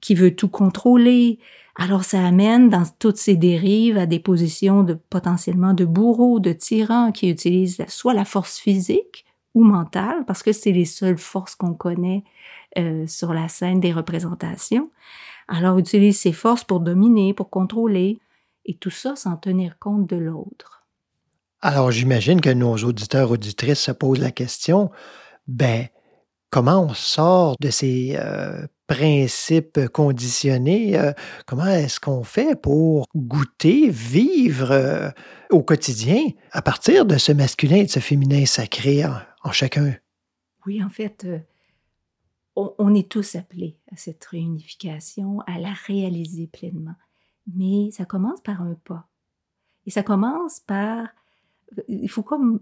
[0.00, 1.38] qui veut tout contrôler.
[1.76, 6.52] Alors, ça amène dans toutes ces dérives à des positions de potentiellement de bourreaux, de
[6.52, 11.54] tyrans qui utilisent soit la force physique ou mentale, parce que c'est les seules forces
[11.54, 12.24] qu'on connaît
[12.76, 14.90] euh, sur la scène des représentations.
[15.48, 18.18] Alors, utilise ces forces pour dominer, pour contrôler,
[18.66, 20.86] et tout ça sans tenir compte de l'autre.
[21.60, 24.90] Alors, j'imagine que nos auditeurs, auditrices se posent la question,
[25.48, 25.88] ben,
[26.50, 30.98] comment on sort de ces euh, principes conditionnés?
[30.98, 31.12] euh,
[31.46, 35.10] comment est-ce qu'on fait pour goûter, vivre euh,
[35.50, 39.94] au quotidien à partir de ce masculin et de ce féminin sacré en, en chacun?
[40.66, 41.26] Oui, en fait,
[42.78, 46.94] on, est tous appelés à cette réunification, à la réaliser pleinement.
[47.54, 49.06] Mais ça commence par un pas.
[49.86, 51.08] Et ça commence par...
[51.86, 52.60] Il faut comme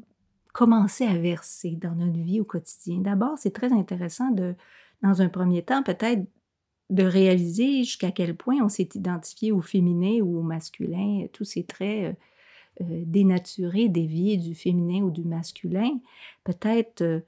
[0.53, 2.99] commencer à verser dans notre vie au quotidien.
[2.99, 4.55] D'abord, c'est très intéressant de,
[5.03, 6.24] dans un premier temps, peut-être
[6.90, 11.64] de réaliser jusqu'à quel point on s'est identifié au féminin ou au masculin, tous ces
[11.64, 12.16] traits
[12.80, 15.99] euh, euh, dénaturés, déviés du féminin ou du masculin.
[16.44, 17.20] Peut-être euh,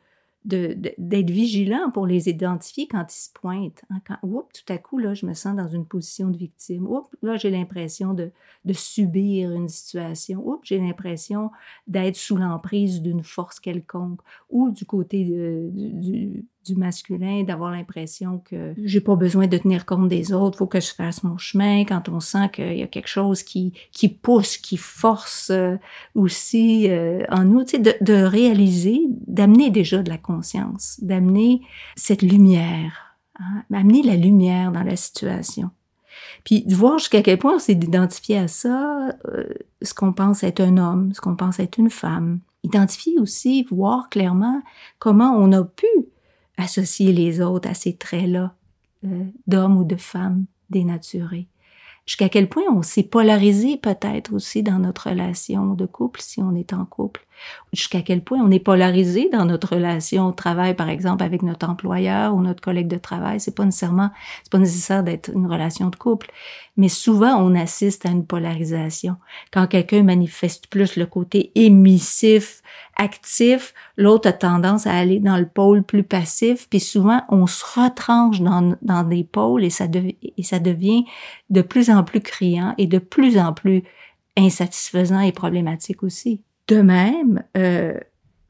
[0.44, 3.82] d'être vigilant pour les identifier quand ils se pointent.
[3.90, 4.00] hein.
[4.22, 6.86] oups, tout à coup, là, je me sens dans une position de victime.
[6.86, 8.30] Oups, là, j'ai l'impression de,
[8.64, 10.46] de subir une situation.
[10.46, 11.50] Oups, j'ai l'impression
[11.86, 14.20] d'être sous l'emprise d'une force quelconque.
[14.48, 19.84] Ou du côté de- du, du- masculin, d'avoir l'impression que j'ai pas besoin de tenir
[19.86, 21.84] compte des autres, faut que je fasse mon chemin.
[21.84, 25.76] Quand on sent qu'il y a quelque chose qui, qui pousse, qui force euh,
[26.14, 31.62] aussi euh, en nous, tu sais, de, de réaliser, d'amener déjà de la conscience, d'amener
[31.96, 35.70] cette lumière, hein, amener la lumière dans la situation.
[36.44, 39.44] Puis de voir jusqu'à quel point on s'est identifié à ça, euh,
[39.82, 42.40] ce qu'on pense être un homme, ce qu'on pense être une femme.
[42.64, 44.62] Identifier aussi, voir clairement
[44.98, 45.86] comment on a pu
[46.58, 48.54] associer les autres à ces traits-là
[49.04, 51.46] euh, d'hommes ou de femmes dénaturés.
[52.04, 56.54] Jusqu'à quel point on s'est polarisé peut-être aussi dans notre relation de couple, si on
[56.54, 57.26] est en couple.
[57.72, 61.68] Jusqu'à quel point on est polarisé dans notre relation au travail, par exemple, avec notre
[61.68, 63.40] employeur ou notre collègue de travail?
[63.40, 64.10] C'est pas nécessairement,
[64.42, 66.30] c'est pas nécessaire d'être une relation de couple.
[66.76, 69.16] Mais souvent, on assiste à une polarisation.
[69.52, 72.62] Quand quelqu'un manifeste plus le côté émissif,
[72.96, 77.64] actif, l'autre a tendance à aller dans le pôle plus passif, puis souvent, on se
[77.64, 79.86] retranche dans, dans des pôles et ça,
[80.36, 81.04] et ça devient
[81.50, 83.84] de plus en plus criant et de plus en plus
[84.36, 86.42] insatisfaisant et problématique aussi.
[86.68, 87.98] De même, euh,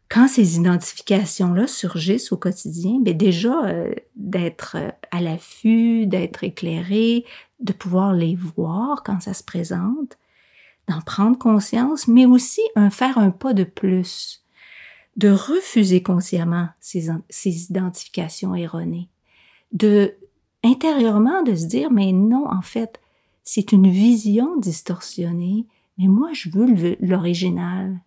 [0.08, 7.24] quand ces identifications-là surgissent au quotidien, ben déjà euh, d'être euh, à l'affût, d'être éclairé,
[7.60, 10.18] de pouvoir les voir quand ça se présente,
[10.88, 14.44] d'en prendre conscience, mais aussi un faire un pas de plus,
[15.16, 19.08] de refuser consciemment ces, ces identifications erronées,
[19.72, 20.14] de
[20.64, 23.00] intérieurement de se dire mais non en fait
[23.44, 25.66] c'est une vision distorsionnée,
[25.98, 28.00] mais moi je veux l'original.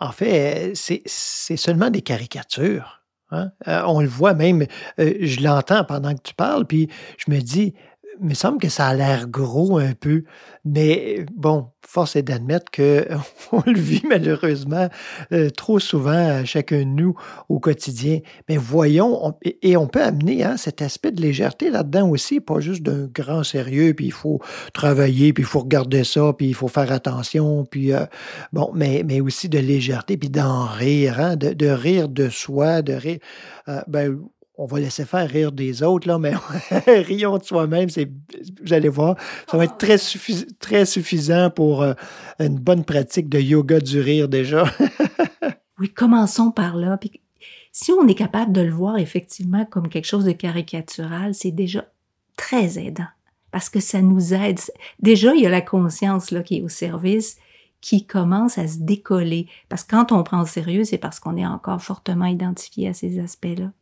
[0.00, 0.72] En fait, euh,
[1.06, 3.02] c'est seulement des caricatures.
[3.30, 3.50] hein.
[3.68, 4.66] Euh, on le voit même,
[4.98, 6.88] euh, je l'entends pendant que tu parles, puis
[7.18, 7.74] je me dis,
[8.20, 10.24] il me semble que ça a l'air gros un peu,
[10.64, 14.88] mais bon, force est d'admettre qu'on le vit malheureusement
[15.32, 16.10] euh, trop souvent,
[16.40, 17.14] à chacun de nous,
[17.48, 18.20] au quotidien.
[18.48, 22.60] Mais voyons, on- et on peut amener hein, cet aspect de légèreté là-dedans aussi, pas
[22.60, 24.40] juste d'un grand sérieux, puis il faut
[24.72, 28.04] travailler, puis il faut regarder ça, puis il faut faire attention, puis euh,
[28.52, 33.18] bon, mais, aussi de légèreté, puis d'en rire, hein, de, rire de soi, de rire.
[33.68, 34.18] euh, ben,
[34.56, 36.32] on va laisser faire rire des autres, là, mais
[36.86, 38.10] rions de soi-même, c'est,
[38.62, 39.16] vous allez voir,
[39.50, 41.94] ça va être très, suffi- très suffisant pour euh,
[42.38, 44.64] une bonne pratique de yoga du rire déjà.
[45.80, 46.96] Oui, commençons par là.
[46.96, 47.20] Puis
[47.72, 51.84] si on est capable de le voir effectivement comme quelque chose de caricatural, c'est déjà
[52.36, 53.08] très aidant
[53.50, 54.60] parce que ça nous aide.
[55.00, 57.38] Déjà, il y a la conscience là qui est au service
[57.80, 59.46] qui commence à se décoller.
[59.68, 62.94] Parce que quand on prend au sérieux, c'est parce qu'on est encore fortement identifié à
[62.94, 63.72] ces aspects-là.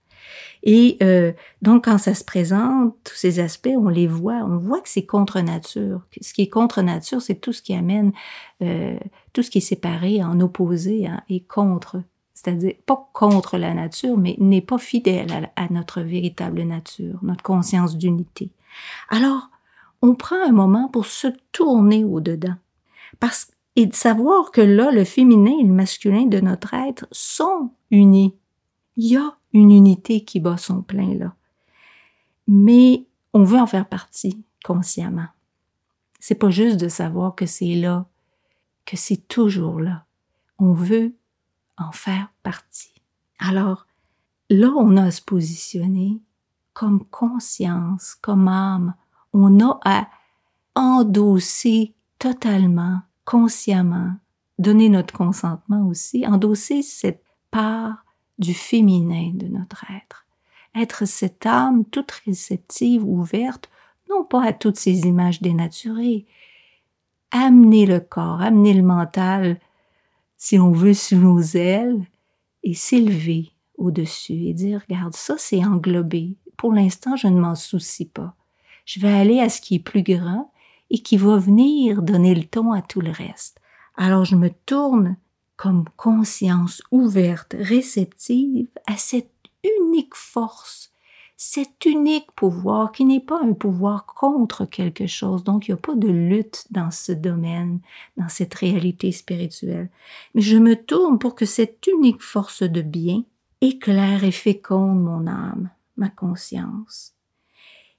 [0.63, 4.45] Et euh, donc, quand ça se présente, tous ces aspects, on les voit.
[4.45, 6.03] On voit que c'est contre nature.
[6.21, 8.13] Ce qui est contre nature, c'est tout ce qui amène,
[8.63, 8.97] euh,
[9.33, 12.03] tout ce qui est séparé, en opposé hein, et contre.
[12.35, 17.43] C'est-à-dire, pas contre la nature, mais n'est pas fidèle à, à notre véritable nature, notre
[17.43, 18.51] conscience d'unité.
[19.11, 19.51] Alors,
[20.01, 22.57] on prend un moment pour se tourner au-dedans.
[23.21, 27.71] Parce, et de savoir que là, le féminin et le masculin de notre être sont
[27.91, 28.35] unis.
[28.97, 31.35] Il y a une unité qui bat son plein là.
[32.47, 35.29] Mais on veut en faire partie consciemment.
[36.21, 38.07] C'est pas juste de savoir que c'est là,
[38.85, 40.05] que c'est toujours là.
[40.59, 41.15] On veut
[41.79, 42.95] en faire partie.
[43.39, 43.87] Alors,
[44.51, 46.21] là, on a à se positionner
[46.75, 48.95] comme conscience, comme âme.
[49.33, 50.09] On a à
[50.75, 54.15] endosser totalement, consciemment,
[54.59, 58.05] donner notre consentement aussi, endosser cette part
[58.39, 60.27] du féminin de notre être.
[60.75, 63.71] Être cette âme toute réceptive, ouverte,
[64.09, 66.27] non pas à toutes ces images dénaturées.
[67.31, 69.59] Amener le corps, amener le mental,
[70.37, 72.05] si on veut, sous nos ailes,
[72.63, 76.37] et s'élever au-dessus et dire, regarde, ça c'est englobé.
[76.57, 78.35] Pour l'instant, je ne m'en soucie pas.
[78.85, 80.53] Je vais aller à ce qui est plus grand
[80.91, 83.61] et qui va venir donner le ton à tout le reste.
[83.97, 85.17] Alors je me tourne
[85.57, 89.31] comme conscience ouverte, réceptive à cette
[89.63, 90.93] unique force,
[91.37, 95.45] cet unique pouvoir qui n'est pas un pouvoir contre quelque chose.
[95.45, 97.81] Donc, il n'y a pas de lutte dans ce domaine,
[98.17, 99.91] dans cette réalité spirituelle.
[100.35, 103.25] Mais je me tourne pour que cette unique force de bien
[103.61, 107.15] éclaire et féconde mon âme, ma conscience.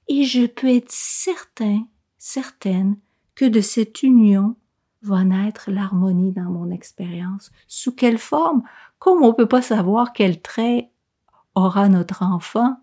[0.08, 1.86] Et je peux être certain,
[2.18, 2.96] certaine
[3.34, 4.56] que de cette union
[5.04, 7.50] va naître l'harmonie dans mon expérience.
[7.66, 8.62] Sous quelle forme?
[8.98, 10.90] Comme on peut pas savoir quel trait
[11.54, 12.76] aura notre enfant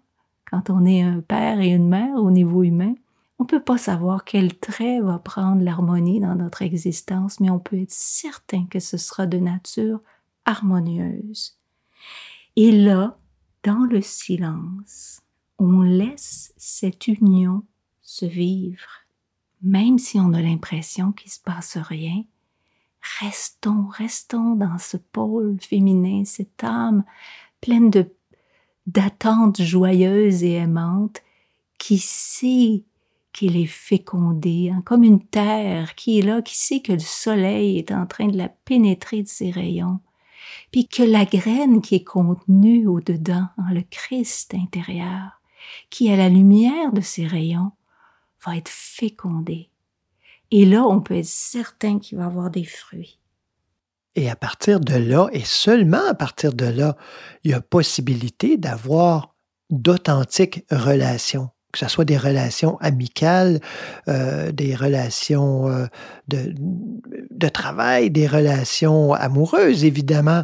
[0.50, 2.94] quand on est un père et une mère au niveau humain,
[3.40, 7.82] on peut pas savoir quel trait va prendre l'harmonie dans notre existence, mais on peut
[7.82, 10.02] être certain que ce sera de nature
[10.46, 11.58] harmonieuse.
[12.56, 13.18] Et là,
[13.64, 15.22] dans le silence,
[15.58, 17.64] on laisse cette union
[18.02, 19.01] se vivre
[19.64, 22.24] même si on a l'impression qu'il se passe rien,
[23.22, 27.04] restons, restons dans ce pôle féminin, cette âme
[27.60, 28.12] pleine de
[28.88, 31.22] d'attentes joyeuses et aimantes
[31.78, 32.84] qui sait
[33.32, 37.78] qu'il est fécondé, hein, comme une terre qui est là, qui sait que le soleil
[37.78, 40.00] est en train de la pénétrer de ses rayons,
[40.72, 45.42] puis que la graine qui est contenue au-dedans, en le Christ intérieur,
[45.90, 47.72] qui à la lumière de ses rayons
[48.46, 49.70] va être fécondé.
[50.52, 53.20] Et là, on peut être certain qu'il va avoir des fruits.
[54.16, 56.98] Et à partir de là, et seulement à partir de là,
[57.44, 59.36] il y a possibilité d'avoir
[59.70, 63.62] d'authentiques relations, que ce soit des relations amicales,
[64.10, 65.86] euh, des relations euh,
[66.28, 66.54] de,
[67.30, 70.44] de travail, des relations amoureuses, évidemment.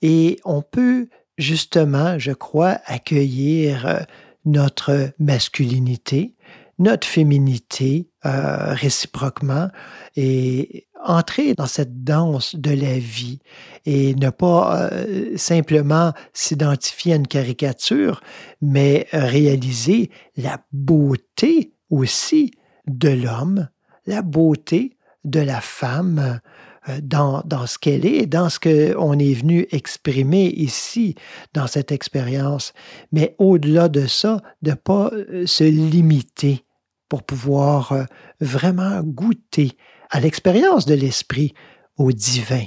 [0.00, 4.00] Et on peut justement, je crois, accueillir euh,
[4.44, 6.36] notre masculinité,
[6.78, 9.68] notre féminité euh, réciproquement
[10.16, 13.40] et entrer dans cette danse de la vie
[13.86, 18.20] et ne pas euh, simplement s'identifier à une caricature,
[18.60, 22.52] mais réaliser la beauté aussi
[22.86, 23.68] de l'homme,
[24.06, 26.40] la beauté de la femme
[26.88, 31.16] euh, dans, dans ce qu'elle est, dans ce qu'on est venu exprimer ici,
[31.54, 32.72] dans cette expérience.
[33.10, 35.10] Mais au-delà de ça, de ne pas
[35.46, 36.64] se limiter
[37.08, 38.04] pour pouvoir euh,
[38.40, 39.72] vraiment goûter
[40.10, 41.54] à l'expérience de l'esprit,
[41.96, 42.64] au divin.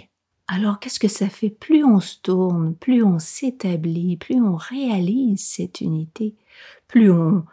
[0.48, 1.50] Alors, qu'est-ce que ça fait?
[1.50, 6.36] Plus on se tourne, plus on s'établit, plus on réalise cette unité,
[6.88, 7.46] plus on,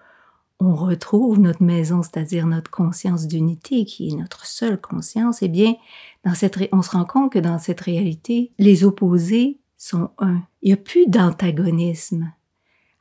[0.60, 5.76] retrouve notre maison, c'est-à-dire notre conscience d'unité, qui est notre seule conscience, eh bien,
[6.24, 10.42] dans cette on se rend compte que dans cette réalité, les opposés sont un.
[10.62, 12.32] Il n'y a plus d'antagonisme.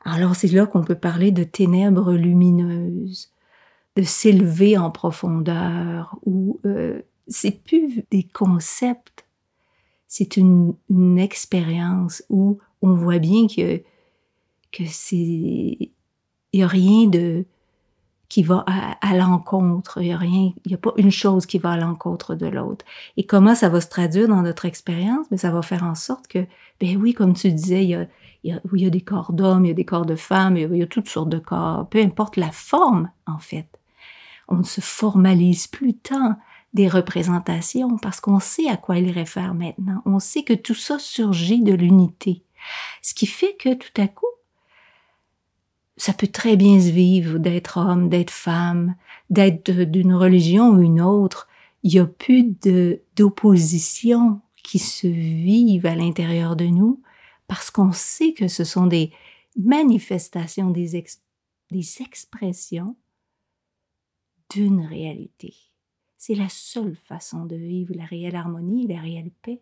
[0.05, 3.31] Alors c'est là qu'on peut parler de ténèbres lumineuses,
[3.97, 9.25] de s'élever en profondeur, ou euh, c'est plus des concepts,
[10.07, 10.75] c'est une,
[11.17, 13.81] expérience où on voit bien que
[14.71, 15.91] que c'est il
[16.53, 17.45] n'y a rien de
[18.29, 21.57] qui va à, l'encontre, il n'y a rien, il n'y a pas une chose qui
[21.57, 22.85] va à l'encontre de l'autre.
[23.15, 25.25] Et comment ça va se traduire dans notre expérience?
[25.31, 26.45] Mais ça va faire en sorte que,
[26.79, 28.05] ben oui, comme tu disais, il y a,
[28.43, 30.61] il y a, y des corps d'hommes, il y a des corps de femmes, y
[30.61, 33.76] il y a toutes sortes de corps, peu importe la forme, en fait.
[34.47, 36.37] On ne se formalise plus tant
[36.73, 40.01] des représentations parce qu'on sait à quoi ils réfèrent maintenant.
[40.05, 42.43] On sait que tout ça surgit de l'unité.
[43.01, 44.25] Ce qui fait que tout à coup,
[45.97, 48.95] ça peut très bien se vivre d'être homme, d'être femme,
[49.29, 51.47] d'être d'une religion ou une autre.
[51.83, 52.55] Il n'y a plus
[53.15, 57.01] d'opposition qui se vivent à l'intérieur de nous
[57.47, 59.11] parce qu'on sait que ce sont des
[59.57, 60.95] manifestations, des
[61.71, 62.95] expressions
[64.49, 65.53] d'une réalité.
[66.17, 69.61] C'est la seule façon de vivre la réelle harmonie et la réelle paix.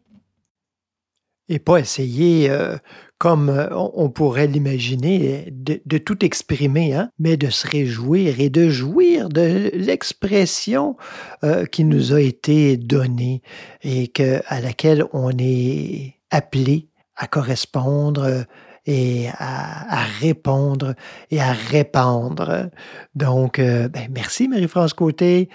[1.48, 2.76] Et pas essayer, euh,
[3.20, 8.70] comme euh, on, pourrait l'imaginer, de, tout exprimer, hein, mais de se réjouir et de
[8.70, 10.98] jouir de l'expression
[11.44, 13.44] euh, qui nous a été donnée
[13.84, 14.12] et
[14.48, 18.46] à laquelle on est appelé à correspondre
[18.86, 20.94] et à, répondre
[21.32, 22.70] et à répandre.
[23.16, 25.50] Donc, euh, ben, merci Marie-France Côté.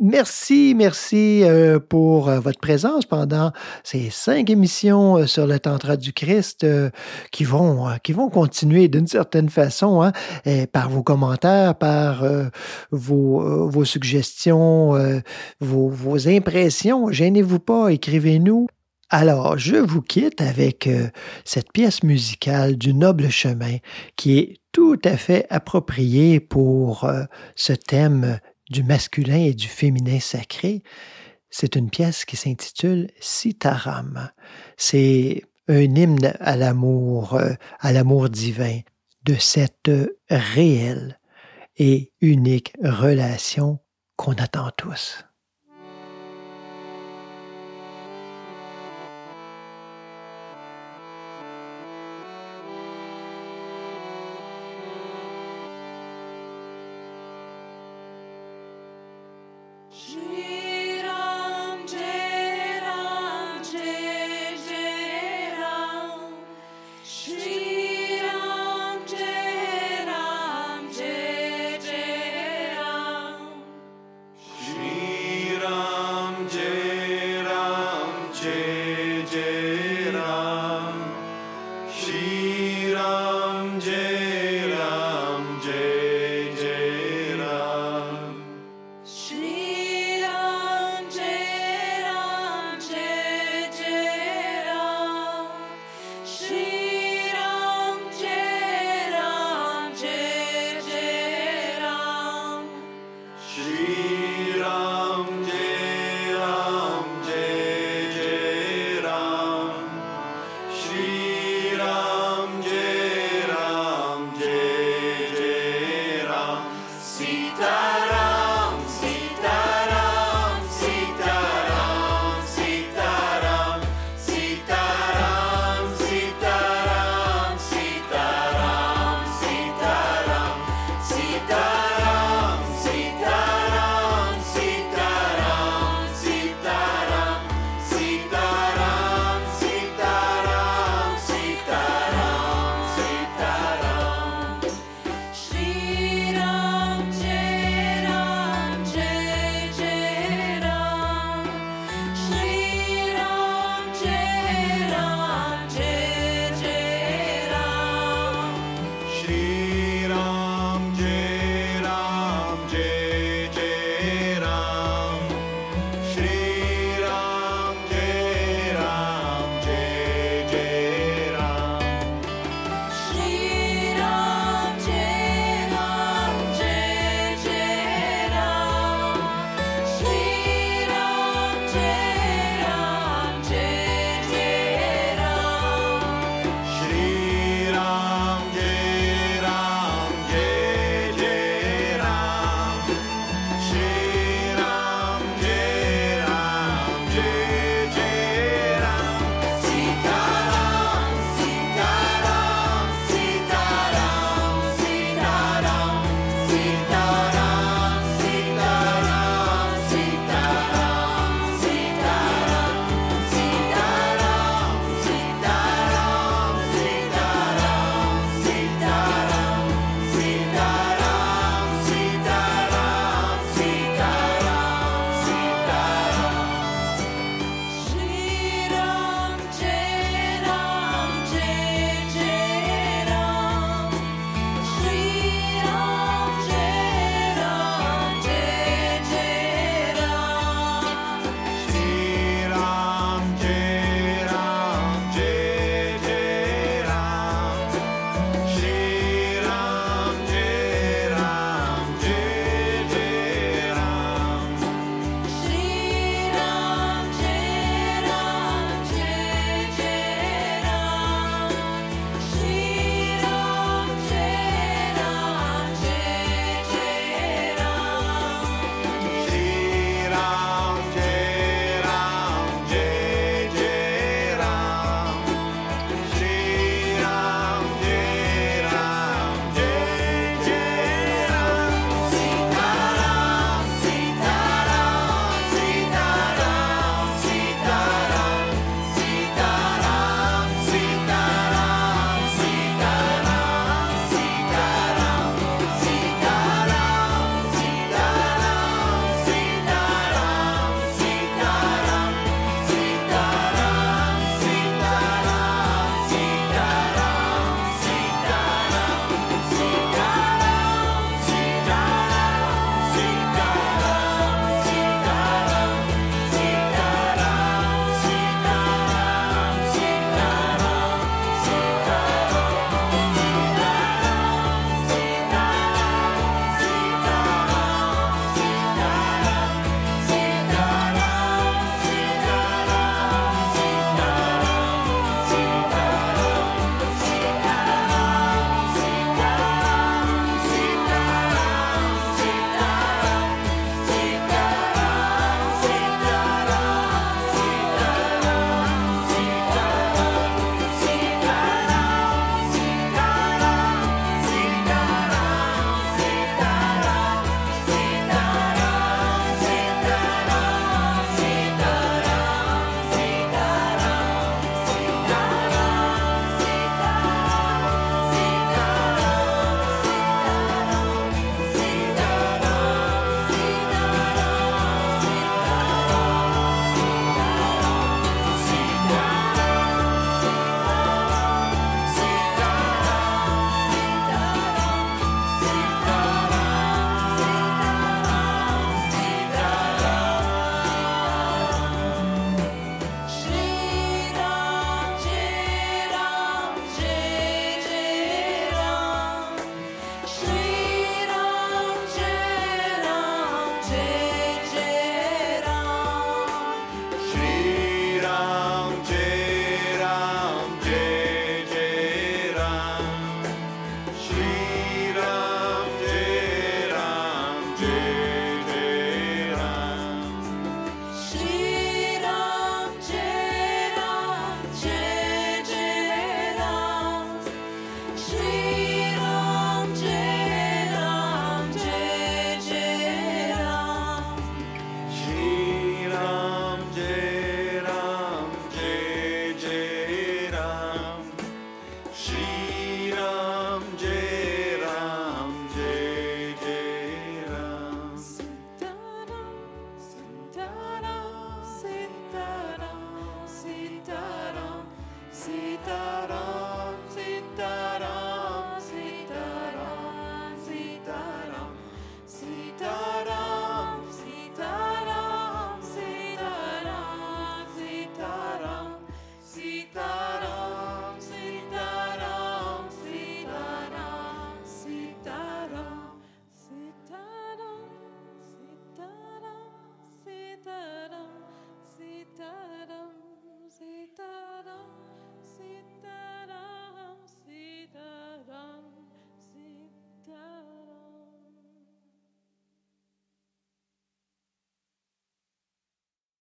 [0.00, 3.52] Merci, merci euh, pour euh, votre présence pendant
[3.84, 6.66] ces cinq émissions sur le Tantra du Christ
[7.30, 10.12] qui vont qui vont continuer d'une certaine façon hein,
[10.72, 12.24] par vos commentaires, par
[12.90, 15.22] vos, suggestions,
[15.60, 17.12] vos impressions.
[17.12, 18.66] Gênez-vous pas, écrivez-nous.
[19.16, 21.08] Alors, je vous quitte avec euh,
[21.44, 23.76] cette pièce musicale du noble chemin
[24.16, 27.22] qui est tout à fait appropriée pour euh,
[27.54, 28.40] ce thème
[28.70, 30.82] du masculin et du féminin sacré.
[31.48, 34.30] C'est une pièce qui s'intitule Sitaram.
[34.76, 38.80] C'est un hymne à l'amour, euh, à l'amour divin,
[39.22, 39.92] de cette
[40.28, 41.20] réelle
[41.76, 43.78] et unique relation
[44.16, 45.24] qu'on attend tous.
[103.54, 103.93] Jesus.